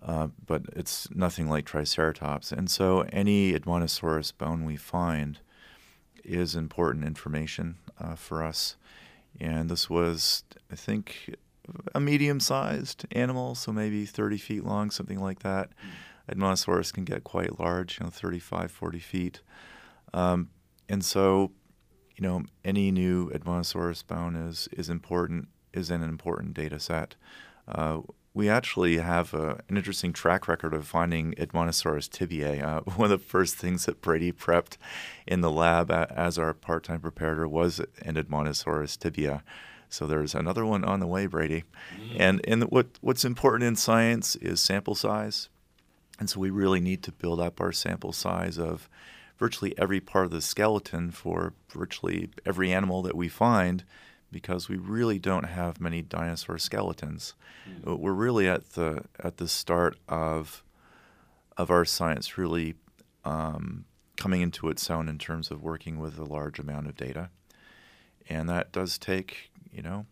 [0.01, 2.51] uh, but it's nothing like Triceratops.
[2.51, 5.39] And so any Edmontosaurus bone we find
[6.23, 8.77] is important information uh, for us.
[9.39, 11.35] And this was, I think,
[11.93, 15.69] a medium-sized animal, so maybe 30 feet long, something like that.
[16.31, 19.41] Edmontosaurus can get quite large, you know, 35, 40 feet.
[20.13, 20.49] Um,
[20.87, 21.51] and so,
[22.15, 27.15] you know, any new Edmontosaurus bone is is important, is an important data set.
[27.67, 28.01] Uh,
[28.35, 32.61] we actually have a, an interesting track record of finding Edmontosaurus tibiae.
[32.61, 34.77] Uh, one of the first things that Brady prepped
[35.25, 39.41] in the lab as our part-time preparator was an Edmontosaurus tibia.
[39.89, 41.63] So there's another one on the way, Brady.
[41.97, 42.19] Mm.
[42.19, 45.47] And and what what's important in science is sample size,
[46.19, 48.89] and so we really need to build up our sample size of
[49.37, 53.83] virtually every part of the skeleton for virtually every animal that we find
[54.31, 57.35] because we really don't have many dinosaur skeletons.
[57.69, 57.97] Mm.
[57.99, 60.63] We're really at the at the start of
[61.57, 62.75] of our science really
[63.23, 63.85] um,
[64.17, 67.29] coming into its own in terms of working with a large amount of data,
[68.27, 70.05] and that does take you know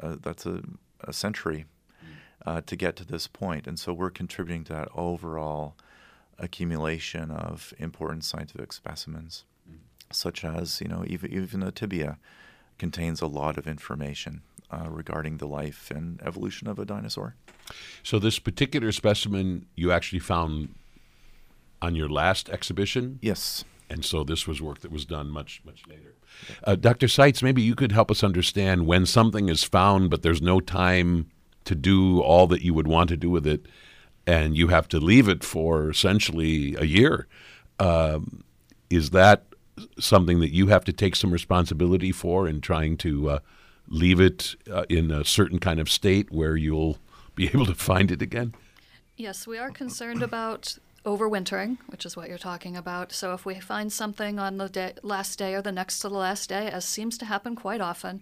[0.00, 0.62] uh, that's a,
[1.00, 1.66] a century
[2.04, 2.14] mm.
[2.44, 5.76] uh, to get to this point, and so we're contributing to that overall
[6.38, 9.78] accumulation of important scientific specimens, mm-hmm.
[10.10, 12.18] such as you know even even a tibia
[12.78, 17.36] contains a lot of information uh, regarding the life and evolution of a dinosaur.
[18.02, 20.74] So this particular specimen you actually found
[21.80, 23.18] on your last exhibition.
[23.20, 23.64] Yes.
[23.90, 26.14] And so this was work that was done much, much later.
[26.64, 27.08] Uh, Dr.
[27.08, 31.30] Seitz, maybe you could help us understand when something is found, but there's no time
[31.64, 33.66] to do all that you would want to do with it
[34.26, 37.26] and you have to leave it for essentially a year.
[37.78, 38.44] Um,
[38.90, 39.44] is that
[39.98, 43.38] something that you have to take some responsibility for in trying to uh,
[43.88, 46.98] leave it uh, in a certain kind of state where you'll
[47.34, 48.54] be able to find it again?
[49.16, 53.12] Yes, we are concerned about overwintering, which is what you're talking about.
[53.12, 56.14] So if we find something on the day, last day or the next to the
[56.14, 58.20] last day, as seems to happen quite often,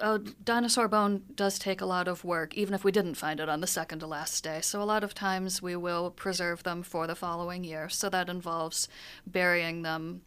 [0.00, 3.48] a dinosaur bone does take a lot of work, even if we didn't find it
[3.48, 4.60] on the second to last day.
[4.60, 7.88] So, a lot of times we will preserve them for the following year.
[7.88, 8.88] So, that involves
[9.26, 10.22] burying them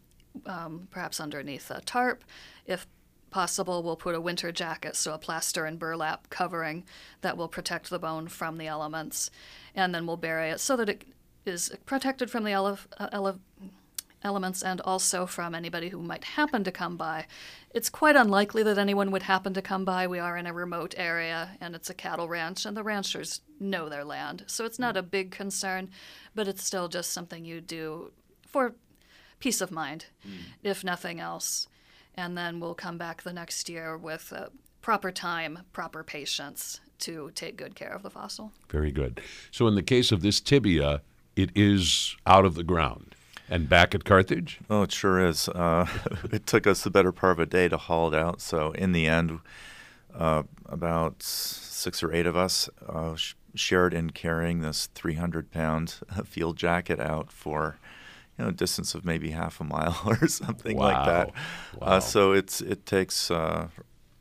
[0.45, 2.23] um, perhaps underneath a tarp.
[2.65, 2.87] If
[3.29, 6.85] possible, we'll put a winter jacket, so a plaster and burlap covering
[7.21, 9.31] that will protect the bone from the elements.
[9.75, 11.05] And then we'll bury it so that it
[11.45, 13.39] is protected from the ele- uh, ele-
[14.23, 17.25] elements and also from anybody who might happen to come by.
[17.73, 20.07] It's quite unlikely that anyone would happen to come by.
[20.07, 23.89] We are in a remote area and it's a cattle ranch, and the ranchers know
[23.89, 24.43] their land.
[24.47, 25.89] So it's not a big concern,
[26.35, 28.11] but it's still just something you do
[28.47, 28.75] for
[29.39, 30.05] peace of mind,
[30.63, 31.67] if nothing else.
[32.15, 34.47] And then we'll come back the next year with uh,
[34.81, 38.51] proper time, proper patience to take good care of the fossil.
[38.69, 39.19] Very good.
[39.51, 41.01] So, in the case of this tibia,
[41.35, 43.15] it is out of the ground
[43.53, 44.59] and back at Carthage?
[44.67, 45.47] Oh, it sure is.
[45.47, 45.87] Uh,
[46.31, 48.41] it took us the better part of a day to haul it out.
[48.41, 49.39] So, in the end,
[50.15, 55.99] uh, about six or eight of us uh, sh- shared in carrying this 300 pound
[56.25, 57.77] field jacket out for
[58.39, 60.85] you know, a distance of maybe half a mile or something wow.
[60.85, 61.31] like that.
[61.79, 61.87] Wow.
[61.87, 63.67] Uh, so it's it takes uh,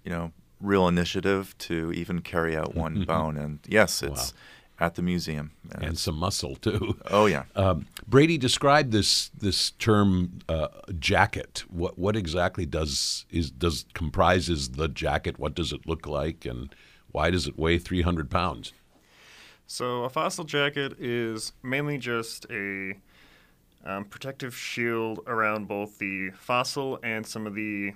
[0.05, 4.39] you know real initiative to even carry out one bone, and yes, it's Wow.
[4.83, 5.53] At the museum.
[5.73, 6.97] and it's- some muscle too.
[7.11, 10.69] oh yeah, Um, Brady described this this term uh,
[10.99, 11.65] jacket.
[11.69, 15.39] What what exactly does is does comprises the jacket?
[15.39, 16.75] What does it look like, and
[17.13, 18.73] why does it weigh three hundred pounds?
[19.67, 22.95] So a fossil jacket is mainly just a
[23.85, 27.93] um, protective shield around both the fossil and some of the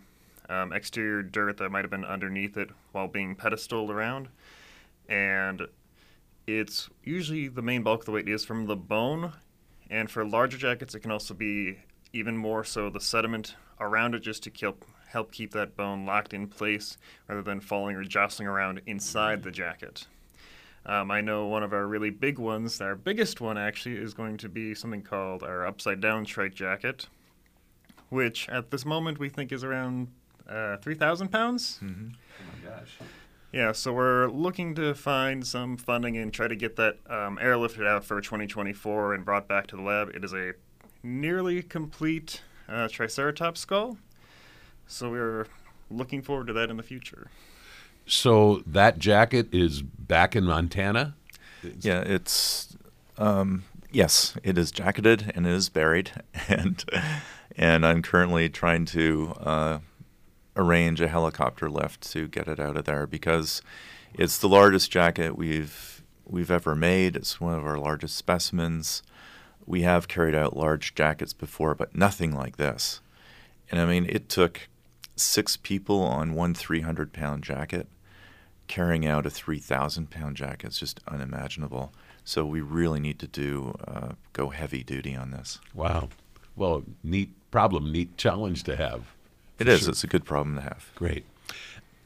[0.49, 4.29] um, exterior dirt that might have been underneath it while being pedestaled around.
[5.09, 5.63] And
[6.47, 9.33] it's usually the main bulk of the weight is from the bone.
[9.91, 11.79] And for larger jackets, it can also be
[12.13, 16.35] even more so the sediment around it just to help, help keep that bone locked
[16.35, 20.07] in place rather than falling or jostling around inside the jacket.
[20.85, 24.37] Um, I know one of our really big ones, our biggest one actually, is going
[24.39, 27.09] to be something called our upside down trike jacket,
[28.09, 30.09] which at this moment we think is around
[30.49, 31.81] uh, 3,000 pounds.
[31.83, 32.99] Oh my gosh!
[33.57, 37.87] Yeah, so we're looking to find some funding and try to get that um, airlifted
[37.87, 40.11] out for 2024 and brought back to the lab.
[40.15, 40.53] It is a
[41.03, 43.97] nearly complete uh, Triceratops skull,
[44.87, 45.47] so we're
[45.91, 47.31] looking forward to that in the future.
[48.05, 51.15] So that jacket is back in Montana.
[51.81, 52.01] yeah.
[52.01, 52.77] It's
[53.17, 56.11] um, yes, it is jacketed and it is buried,
[56.49, 56.85] and
[57.57, 59.79] and I'm currently trying to uh,
[60.57, 63.63] arrange a helicopter lift to get it out of there because
[64.15, 67.17] it's the largest jacket we've we've ever made.
[67.17, 69.03] It's one of our largest specimens.
[69.65, 73.01] We have carried out large jackets before, but nothing like this.
[73.71, 74.69] And I mean, it took
[75.17, 77.89] six people on one 300 pound jacket.
[78.69, 81.93] Carrying out a 3,000 pound jacket is just unimaginable.
[82.25, 85.61] So we really need to do uh, go heavy duty on this.
[85.73, 86.09] Wow.
[86.57, 89.15] Well, neat problem, neat challenge to have.
[89.59, 89.81] It For is.
[89.81, 89.91] sure.
[89.91, 90.91] It's a good problem to have.
[90.95, 91.25] Great.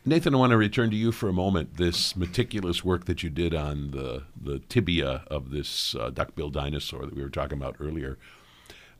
[0.04, 1.76] Nathan, I want to return to you for a moment.
[1.76, 7.04] This meticulous work that you did on the, the tibia of this uh, duck-billed dinosaur
[7.04, 8.18] that we were talking about earlier.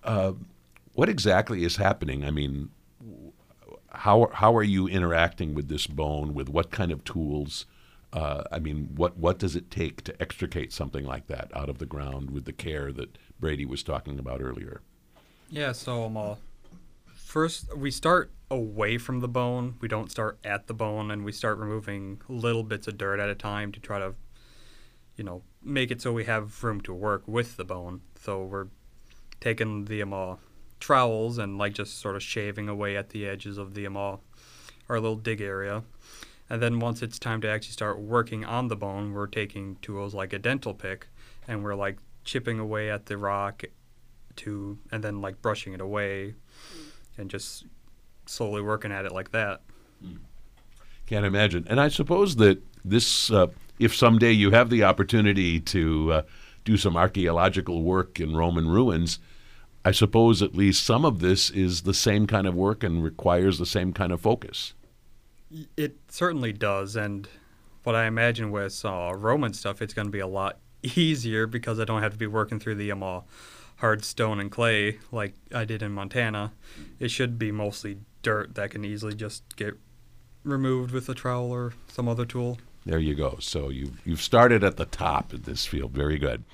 [0.04, 0.32] Uh,
[0.92, 2.24] what exactly is happening?
[2.24, 2.70] I mean,
[3.92, 6.34] how how are you interacting with this bone?
[6.34, 7.66] With what kind of tools?
[8.12, 11.78] Uh, I mean, what what does it take to extricate something like that out of
[11.78, 14.82] the ground with the care that Brady was talking about earlier?
[15.48, 16.34] Yeah, so um, uh,
[17.30, 19.76] first we start away from the bone.
[19.80, 23.28] We don't start at the bone, and we start removing little bits of dirt at
[23.28, 24.14] a time to try to,
[25.14, 28.00] you know, make it so we have room to work with the bone.
[28.20, 28.66] So we're
[29.40, 30.38] taking the um,
[30.80, 34.18] trowels and like just sort of shaving away at the edges of the um, our
[34.88, 35.84] little dig area.
[36.48, 40.14] And then once it's time to actually start working on the bone, we're taking tools
[40.14, 41.06] like a dental pick,
[41.46, 43.62] and we're like chipping away at the rock
[44.36, 46.34] to and then like brushing it away
[47.20, 47.64] and just
[48.26, 49.60] slowly working at it like that.
[51.06, 51.66] Can't imagine.
[51.68, 56.22] And I suppose that this, uh, if someday you have the opportunity to uh,
[56.64, 59.18] do some archaeological work in Roman ruins,
[59.84, 63.58] I suppose at least some of this is the same kind of work and requires
[63.58, 64.74] the same kind of focus.
[65.76, 67.26] It certainly does, and
[67.82, 71.80] what I imagine with uh, Roman stuff, it's going to be a lot easier because
[71.80, 73.20] I don't have to be working through the um, uh,
[73.80, 76.52] hard stone and clay like I did in Montana.
[76.98, 79.74] It should be mostly dirt that can easily just get
[80.44, 82.58] removed with a trowel or some other tool.
[82.86, 83.36] There you go.
[83.40, 85.92] So you've, you've started at the top in this field.
[85.92, 86.44] Very good.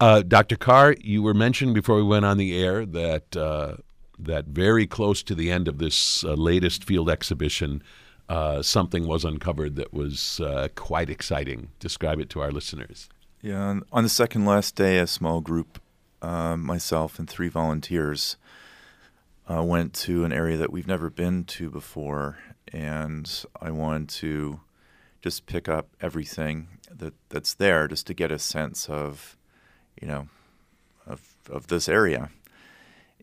[0.00, 0.56] Uh, Dr.
[0.56, 3.76] Carr, you were mentioned before we went on the air that, uh,
[4.18, 7.82] that very close to the end of this uh, latest field exhibition,
[8.28, 11.68] uh, something was uncovered that was uh, quite exciting.
[11.78, 13.08] Describe it to our listeners.
[13.40, 15.80] Yeah, on, on the second last day, a small group,
[16.22, 18.36] uh, myself and three volunteers,
[19.50, 22.38] uh, went to an area that we've never been to before,
[22.72, 24.60] and I wanted to
[25.20, 29.36] just pick up everything that that's there, just to get a sense of,
[30.00, 30.28] you know,
[31.06, 31.20] of
[31.50, 32.30] of this area.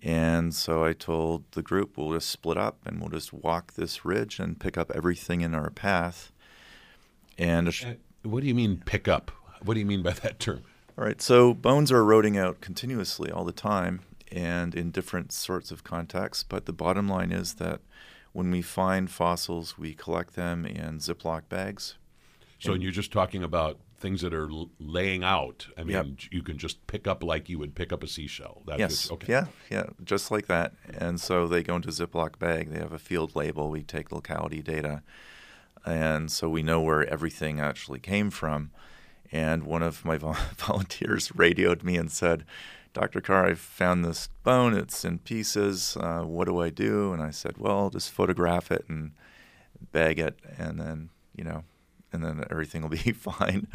[0.01, 4.05] And so I told the group, we'll just split up and we'll just walk this
[4.05, 6.31] ridge and pick up everything in our path.
[7.37, 7.85] And sh-
[8.23, 9.31] What do you mean pick up?
[9.61, 10.61] What do you mean by that term?
[10.99, 14.01] All right, so bones are eroding out continuously all the time,
[14.33, 16.43] and in different sorts of contexts.
[16.43, 17.79] But the bottom line is that
[18.33, 21.95] when we find fossils, we collect them in Ziploc bags.
[22.59, 25.67] So and you're just talking about things that are laying out.
[25.77, 26.31] I mean, Yep.
[26.31, 28.61] you can just pick up like you would pick up a seashell.
[28.65, 29.11] That's yes.
[29.11, 29.31] Okay.
[29.31, 30.73] Yeah, yeah, just like that.
[30.93, 32.71] And so they go into Ziploc bag.
[32.71, 33.69] They have a field label.
[33.69, 35.01] We take locality data,
[35.85, 38.71] and so we know where everything actually came from.
[39.31, 40.17] And one of my
[40.57, 42.45] volunteers radioed me and said,
[42.93, 43.21] "Dr.
[43.21, 44.73] Carr, I found this bone.
[44.73, 45.97] It's in pieces.
[45.99, 49.11] Uh, what do I do?" And I said, "Well, just photograph it and
[49.91, 51.63] bag it, and then you know,
[52.11, 53.67] and then everything will be fine."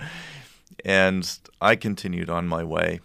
[0.85, 3.01] And I continued on my way,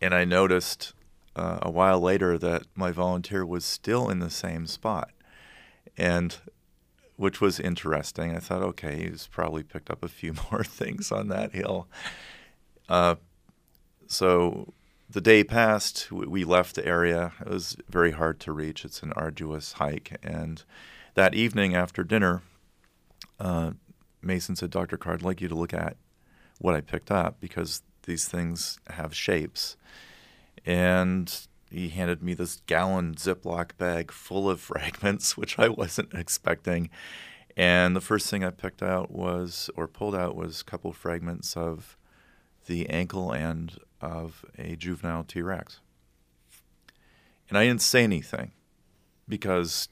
[0.00, 0.94] and I noticed
[1.34, 5.10] uh, a while later that my volunteer was still in the same spot,
[5.96, 6.36] and
[7.18, 8.34] which was interesting.
[8.34, 11.88] I thought, okay, he's probably picked up a few more things on that hill.
[12.88, 13.16] Uh,
[14.06, 14.72] so
[15.10, 16.12] the day passed.
[16.12, 17.32] We, left the area.
[17.40, 18.84] It was very hard to reach.
[18.84, 20.62] It's an arduous hike, and
[21.14, 22.42] that evening after dinner,
[23.40, 23.72] uh,
[24.22, 24.96] Mason said, "Dr.
[24.96, 25.96] Carr, I'd like you to look at
[26.58, 29.76] what I picked up because these things have shapes."
[30.64, 36.90] And he handed me this gallon Ziploc bag full of fragments, which I wasn't expecting.
[37.56, 41.56] And the first thing I picked out was, or pulled out, was a couple fragments
[41.56, 41.96] of
[42.66, 45.80] the ankle end of a juvenile T Rex.
[47.48, 48.52] And I didn't say anything
[49.26, 49.88] because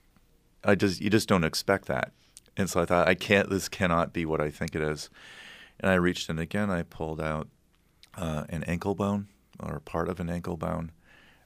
[0.62, 2.12] I just you just don't expect that.
[2.56, 5.10] And so I thought I can't this cannot be what I think it is.
[5.80, 7.48] And I reached in again, I pulled out
[8.16, 9.28] uh, an ankle bone
[9.60, 10.92] or part of an ankle bone,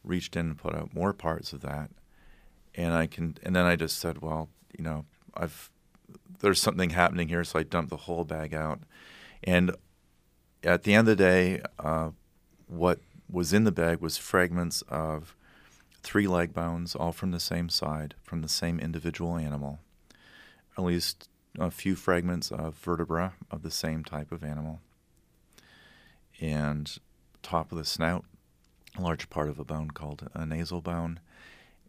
[0.05, 1.91] reached in and put out more parts of that.
[2.75, 5.71] And I can and then I just said, well, you know, I've
[6.41, 8.81] there's something happening here, so I dumped the whole bag out.
[9.45, 9.75] And
[10.63, 12.11] at the end of the day, uh,
[12.67, 15.35] what was in the bag was fragments of
[16.03, 19.81] three leg bones, all from the same side, from the same individual animal.
[20.77, 21.29] At least
[21.59, 24.81] a few fragments of vertebra of the same type of animal.
[26.41, 26.97] And
[27.43, 28.25] top of the snout,
[28.97, 31.20] a large part of a bone called a nasal bone.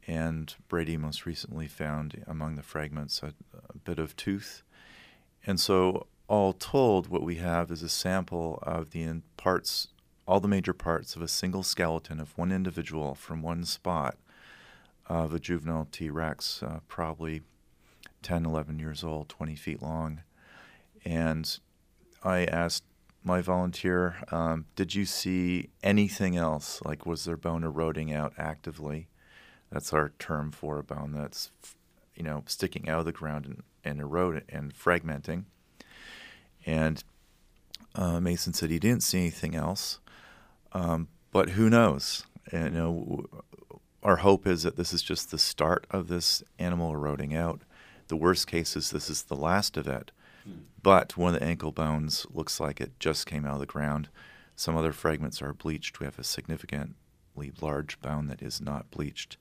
[0.08, 3.34] And Brady most recently found among the fragments a,
[3.70, 4.64] a bit of tooth.
[5.46, 9.90] And so, all told, what we have is a sample of the parts,
[10.26, 14.18] all the major parts of a single skeleton of one individual from one spot
[15.08, 17.42] of a juvenile T Rex, uh, probably
[18.22, 20.22] 10, 11 years old, 20 feet long.
[21.04, 21.60] And
[22.24, 22.84] I asked
[23.24, 26.82] my volunteer, um, Did you see anything else?
[26.84, 29.08] Like, was their bone eroding out actively?
[29.72, 31.52] That's our term for a bone that's,
[32.16, 35.46] you know, sticking out of the ground and, and eroding and fragmenting.
[36.66, 37.04] And
[37.96, 40.00] uh, Mason said he didn't see anything else,
[40.74, 42.26] um, but who knows?
[42.52, 43.26] And, you know,
[44.04, 47.62] our hope is that this is just the start of this animal eroding out.
[48.08, 50.12] The worst case is this is the last of it.
[50.84, 54.10] But one of the ankle bones looks like it just came out of the ground.
[54.56, 56.00] Some other fragments are bleached.
[56.00, 59.38] We have a significantly large bone that is not bleached.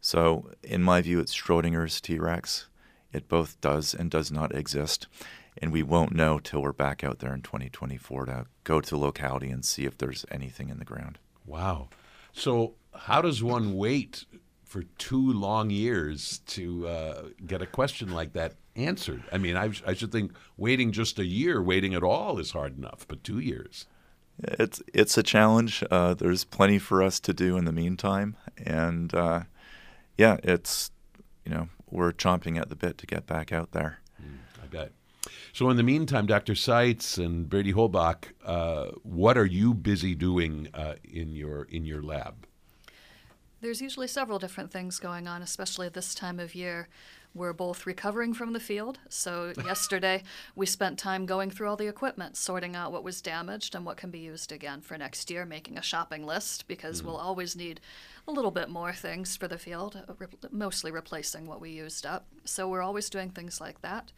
[0.00, 2.68] So, in my view, it's Schrodinger's T Rex.
[3.12, 5.06] It both does and does not exist.
[5.56, 8.98] And we won't know till we're back out there in 2024 to go to the
[8.98, 11.18] locality and see if there's anything in the ground.
[11.46, 11.88] Wow.
[12.32, 14.24] So, how does one wait
[14.64, 19.22] for two long years to uh, get a question like that answered?
[19.32, 22.76] I mean, I, I should think waiting just a year, waiting at all, is hard
[22.76, 23.86] enough, but two years.
[24.38, 25.84] It's it's a challenge.
[25.90, 29.42] Uh, there's plenty for us to do in the meantime, and uh,
[30.18, 30.90] yeah, it's
[31.44, 34.00] you know we're chomping at the bit to get back out there.
[34.62, 34.92] I bet.
[35.52, 36.54] So, in the meantime, Dr.
[36.54, 42.02] Seitz and Brady Holbach, uh, what are you busy doing uh, in your in your
[42.02, 42.46] lab?
[43.60, 46.88] There's usually several different things going on, especially this time of year.
[47.34, 49.00] We're both recovering from the field.
[49.08, 50.22] So, yesterday
[50.54, 53.96] we spent time going through all the equipment, sorting out what was damaged and what
[53.96, 57.80] can be used again for next year, making a shopping list because we'll always need
[58.28, 62.06] a little bit more things for the field, uh, re- mostly replacing what we used
[62.06, 62.26] up.
[62.44, 64.12] So, we're always doing things like that.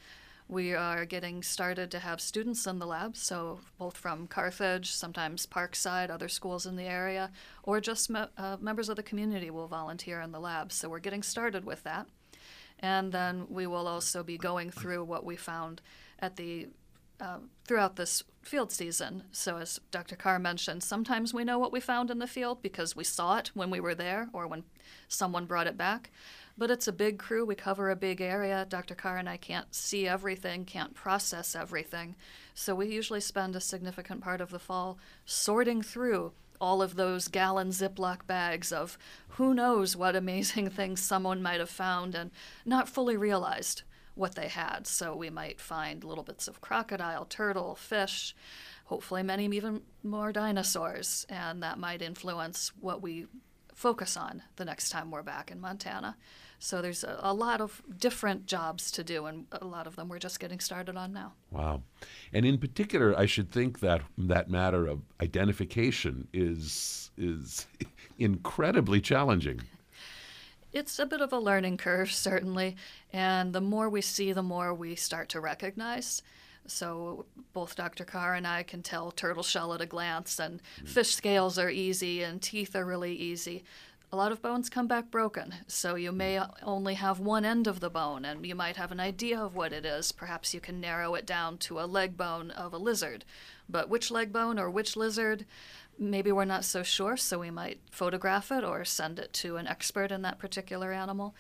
[0.48, 5.44] We are getting started to have students in the lab, so both from Carthage, sometimes
[5.44, 7.32] Parkside, other schools in the area,
[7.64, 10.70] or just me- uh, members of the community will volunteer in the lab.
[10.70, 12.06] So we're getting started with that.
[12.80, 15.80] And then we will also be going through what we found
[16.18, 16.68] at the
[17.20, 19.24] uh, throughout this field season.
[19.32, 20.16] So, as Dr.
[20.16, 23.50] Carr mentioned, sometimes we know what we found in the field because we saw it
[23.54, 24.64] when we were there or when
[25.08, 26.10] someone brought it back.
[26.58, 27.44] But it's a big crew.
[27.44, 28.66] We cover a big area.
[28.68, 28.94] Dr.
[28.94, 32.16] Carr and I can't see everything, can't process everything.
[32.54, 37.28] So we usually spend a significant part of the fall sorting through all of those
[37.28, 38.98] gallon Ziploc bags of
[39.30, 42.30] who knows what amazing things someone might have found and
[42.64, 43.82] not fully realized
[44.14, 44.86] what they had.
[44.86, 48.34] So we might find little bits of crocodile, turtle, fish,
[48.86, 53.26] hopefully many even more dinosaurs, and that might influence what we
[53.74, 56.16] focus on the next time we're back in Montana.
[56.59, 60.09] So there's a, a, lot of different jobs to do, and a lot of them
[60.09, 61.32] we're just getting started on now.
[61.50, 61.82] Wow.
[62.32, 67.66] And in particular, I should think that that matter of identification is is
[68.18, 69.62] incredibly challenging.
[70.72, 72.76] It's a bit of a learning curve, certainly,
[73.12, 76.22] and the more we see, the more we start to recognize.
[76.66, 78.04] So both Dr.
[78.04, 80.88] Carr and I can tell turtle shell at a glance, and mm.
[80.88, 83.64] fish scales are easy, and teeth are really easy
[84.12, 87.80] a lot of bones come back broken, so you may only have one end of
[87.80, 90.12] the bone, and you might have an idea of what it is.
[90.12, 93.24] Perhaps you can narrow it down to a leg bone of a lizard.
[93.68, 95.44] But which leg bone or which lizard,
[95.98, 99.66] maybe we're not so sure, so we might photograph it or send it to an
[99.66, 101.34] expert in that particular animal.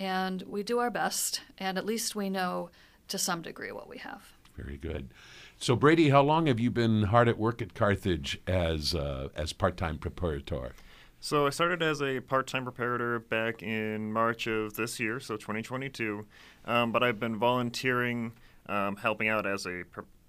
[0.00, 2.70] And we do our best, and at least we know
[3.08, 4.32] to some degree what we have.
[4.56, 5.10] Very good.
[5.58, 9.52] So, Brady, how long have you been hard at work at Carthage as, uh, as
[9.52, 10.72] part time preparator?
[11.20, 16.24] So I started as a part-time preparator back in March of this year, so 2022.
[16.64, 18.32] Um, but I've been volunteering,
[18.68, 19.82] um, helping out as a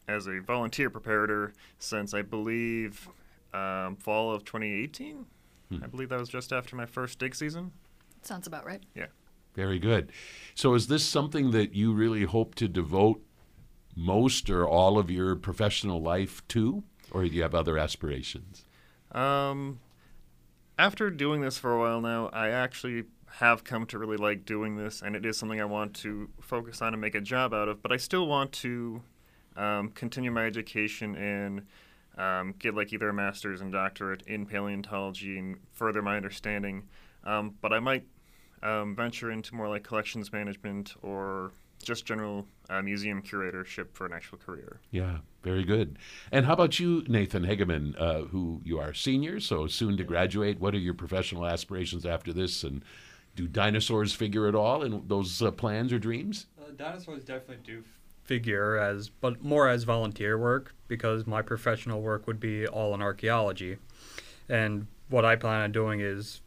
[0.07, 3.07] as a volunteer preparator since I believe
[3.53, 5.25] um, fall of 2018.
[5.69, 5.83] Hmm.
[5.83, 7.71] I believe that was just after my first dig season.
[8.23, 8.81] Sounds about right.
[8.95, 9.07] Yeah.
[9.55, 10.11] Very good.
[10.55, 13.23] So is this something that you really hope to devote
[13.95, 18.63] most or all of your professional life to, or do you have other aspirations?
[19.11, 19.79] Um,
[20.79, 23.03] after doing this for a while now, I actually
[23.33, 26.81] have come to really like doing this, and it is something I want to focus
[26.81, 27.83] on and make a job out of.
[27.83, 29.01] But I still want to
[29.57, 31.67] um, continue my education and
[32.17, 36.87] um, get like either a master's and doctorate in paleontology and further my understanding.
[37.25, 38.05] Um, but I might
[38.63, 41.51] um, venture into more like collections management or
[41.83, 44.79] just general uh, museum curatorship for an actual career.
[44.91, 45.97] Yeah, very good.
[46.31, 50.59] And how about you, Nathan Hegeman, uh, who you are senior, so soon to graduate?
[50.59, 52.63] What are your professional aspirations after this?
[52.63, 52.83] And
[53.35, 56.47] do dinosaurs figure at all in those uh, plans or dreams?
[56.59, 57.83] Uh, dinosaurs definitely do
[58.23, 63.01] figure as, but more as volunteer work because my professional work would be all in
[63.01, 63.77] archaeology.
[64.47, 66.41] And what I plan on doing is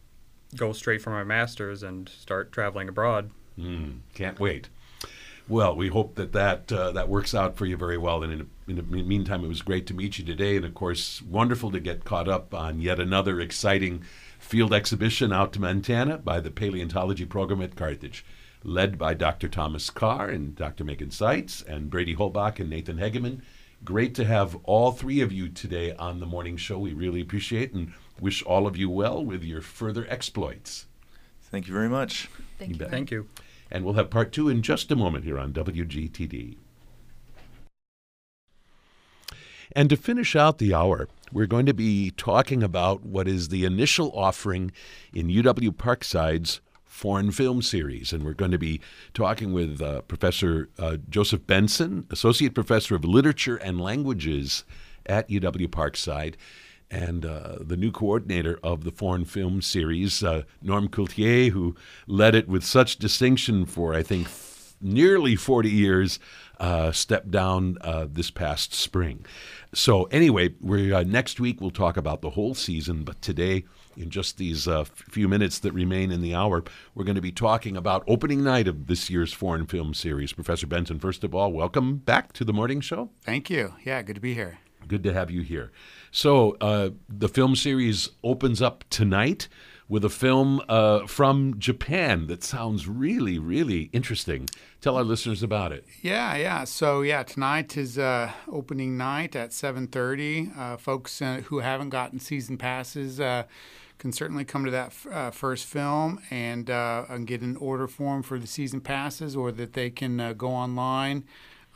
[0.54, 3.30] go straight for my master's and start traveling abroad.
[3.58, 4.68] Mm, can't wait.
[5.52, 8.22] Well, we hope that that uh, that works out for you very well.
[8.22, 11.20] And in, in, the meantime, it was great to meet you today, and of course,
[11.20, 14.02] wonderful to get caught up on yet another exciting
[14.38, 18.24] field exhibition out to Montana by the paleontology program at Carthage,
[18.64, 19.46] led by Dr.
[19.46, 20.84] Thomas Carr and Dr.
[20.84, 23.42] Megan Seitz and Brady Holbach and Nathan Hegeman.
[23.84, 26.78] Great to have all three of you today on the morning show.
[26.78, 30.86] We really appreciate and wish all of you well with your further exploits.
[31.42, 32.30] Thank you very much.
[32.58, 32.76] Thank you.
[32.78, 32.90] you.
[32.90, 33.28] Thank you.
[33.72, 36.58] And we'll have part two in just a moment here on WGTD.
[39.74, 43.64] And to finish out the hour, we're going to be talking about what is the
[43.64, 44.70] initial offering
[45.14, 48.12] in UW Parkside's foreign film series.
[48.12, 48.82] And we're going to be
[49.14, 54.64] talking with uh, Professor uh, Joseph Benson, Associate Professor of Literature and Languages
[55.06, 56.34] at UW Parkside
[56.92, 61.74] and uh, the new coordinator of the foreign film series, uh, Norm Cloutier, who
[62.06, 66.18] led it with such distinction for, I think, f- nearly 40 years,
[66.60, 69.24] uh, stepped down uh, this past spring.
[69.72, 73.64] So, anyway, we uh, next week we'll talk about the whole season, but today,
[73.96, 76.62] in just these uh, few minutes that remain in the hour,
[76.94, 80.34] we're going to be talking about opening night of this year's foreign film series.
[80.34, 83.10] Professor Benson, first of all, welcome back to the morning show.
[83.22, 83.74] Thank you.
[83.82, 84.58] Yeah, good to be here.
[84.86, 85.72] Good to have you here.
[86.14, 89.48] So uh, the film series opens up tonight
[89.88, 94.46] with a film uh, from Japan that sounds really, really interesting.
[94.82, 95.86] Tell our listeners about it.
[96.02, 96.64] Yeah, yeah.
[96.64, 100.56] So yeah, tonight is uh, opening night at 7:30.
[100.56, 103.44] Uh, folks uh, who haven't gotten season passes uh,
[103.96, 108.22] can certainly come to that f- uh, first film and, and get an order form
[108.22, 111.24] for the season passes, or that they can go online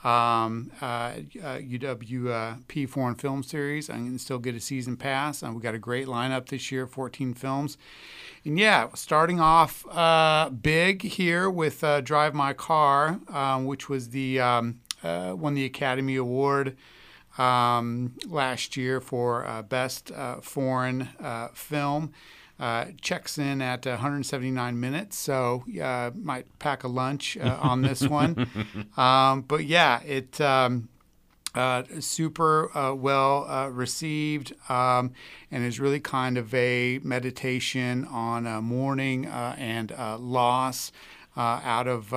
[0.06, 2.54] um, uh, uh,
[2.86, 3.90] Foreign Film Series.
[3.90, 5.42] I can still get a season pass.
[5.42, 7.76] Uh, we got a great lineup this year, 14 films.
[8.44, 14.10] And yeah, starting off uh, big here with uh, Drive My Car, um, which was
[14.10, 16.76] the um, uh, won the Academy Award
[17.36, 21.08] um, last year for best foreign
[21.52, 22.12] film.
[22.58, 28.00] Uh, checks in at 179 minutes, so uh, might pack a lunch uh, on this
[28.08, 28.48] one.
[28.96, 30.88] um, but yeah, it um,
[31.56, 35.12] uh, super uh, well uh, received um,
[35.50, 40.92] and is really kind of a meditation on uh, mourning uh, and uh, loss.
[41.36, 42.10] out of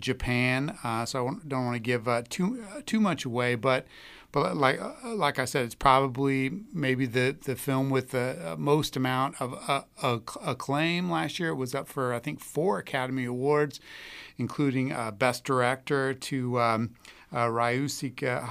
[0.00, 3.86] Japan, so I don't want to give too too much away, but
[4.32, 9.40] but like like I said, it's probably maybe the, the film with the most amount
[9.40, 9.84] of
[10.44, 11.50] acclaim last year.
[11.50, 13.78] It was up for I think four Academy Awards,
[14.38, 16.60] including Best Director to.
[16.60, 16.90] Um,
[17.32, 18.44] uh, Ryusuke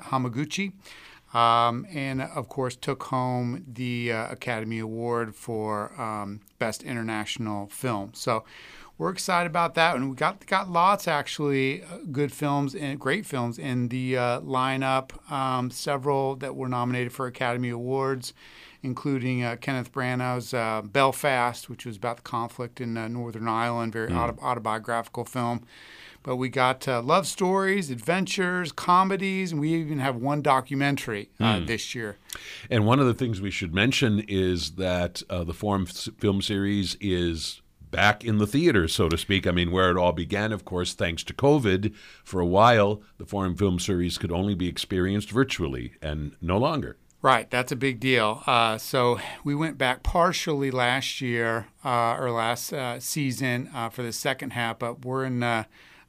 [0.00, 0.72] Hamaguchi.
[1.34, 8.12] Um, and of course took home the uh, Academy Award for um, Best International Film.
[8.14, 8.44] So
[8.96, 13.26] we're excited about that, and we got got lots actually uh, good films and great
[13.26, 15.10] films in the uh, lineup.
[15.32, 18.34] Um, several that were nominated for Academy Awards,
[18.82, 23.92] including uh, Kenneth Branagh's uh, Belfast, which was about the conflict in uh, Northern Ireland,
[23.92, 24.38] very mm.
[24.40, 25.64] autobiographical film.
[26.22, 31.56] But we got uh, love stories, adventures, comedies, and we even have one documentary uh,
[31.56, 31.66] mm.
[31.66, 32.16] this year.
[32.70, 36.96] And one of the things we should mention is that uh, the Foreign Film Series
[36.98, 37.60] is
[37.94, 39.46] back in the theater, so to speak.
[39.46, 41.94] I mean, where it all began, of course, thanks to COVID.
[42.24, 46.96] For a while, the Foreign Film Series could only be experienced virtually and no longer.
[47.22, 48.42] Right, that's a big deal.
[48.46, 54.02] Uh, so we went back partially last year uh, or last uh, season uh, for
[54.02, 55.38] the second half, but we're in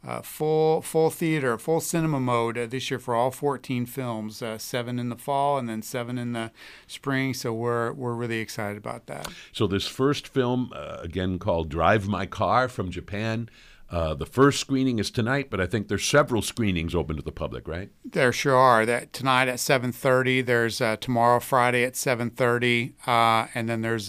[0.06, 4.42] uh, full full theater, full cinema mode uh, this year for all 14 films.
[4.42, 6.52] Uh, seven in the fall and then seven in the
[6.88, 7.34] spring.
[7.34, 9.28] So we're we're really excited about that.
[9.52, 13.50] So this first film, uh, again called Drive My Car from Japan.
[13.88, 17.32] Uh, the first screening is tonight, but I think there's several screenings open to the
[17.32, 17.92] public, right?
[18.04, 18.84] There sure are.
[18.84, 20.46] That tonight at 7:30.
[20.46, 22.94] There's uh, tomorrow Friday at 7:30,
[23.56, 24.08] and then there's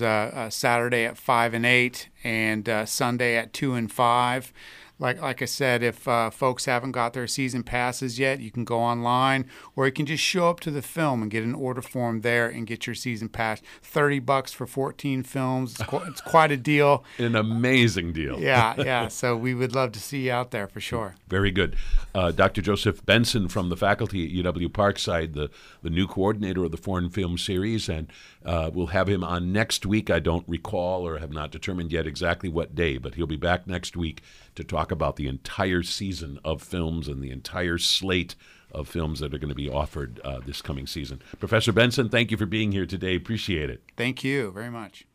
[0.54, 4.52] Saturday at five and eight, and Sunday at two and five
[4.98, 8.64] like like I said, if uh, folks haven't got their season passes yet, you can
[8.64, 11.82] go online or you can just show up to the film and get an order
[11.82, 13.60] form there and get your season pass.
[13.82, 15.72] Thirty bucks for fourteen films.
[15.72, 17.04] It's, qu- it's quite a deal.
[17.18, 18.40] An amazing deal.
[18.40, 19.08] yeah, yeah.
[19.08, 21.14] So we would love to see you out there for sure.
[21.28, 21.76] Very good,
[22.14, 22.62] uh, Dr.
[22.62, 25.50] Joseph Benson from the faculty at UW Parkside, the
[25.82, 28.10] the new coordinator of the foreign film series, and
[28.46, 30.08] uh, we'll have him on next week.
[30.08, 33.66] I don't recall or have not determined yet exactly what day, but he'll be back
[33.66, 34.22] next week
[34.54, 38.36] to talk about the entire season of films and the entire slate
[38.70, 41.20] of films that are going to be offered uh, this coming season.
[41.40, 43.16] Professor Benson, thank you for being here today.
[43.16, 43.82] Appreciate it.
[43.96, 45.06] Thank you very much.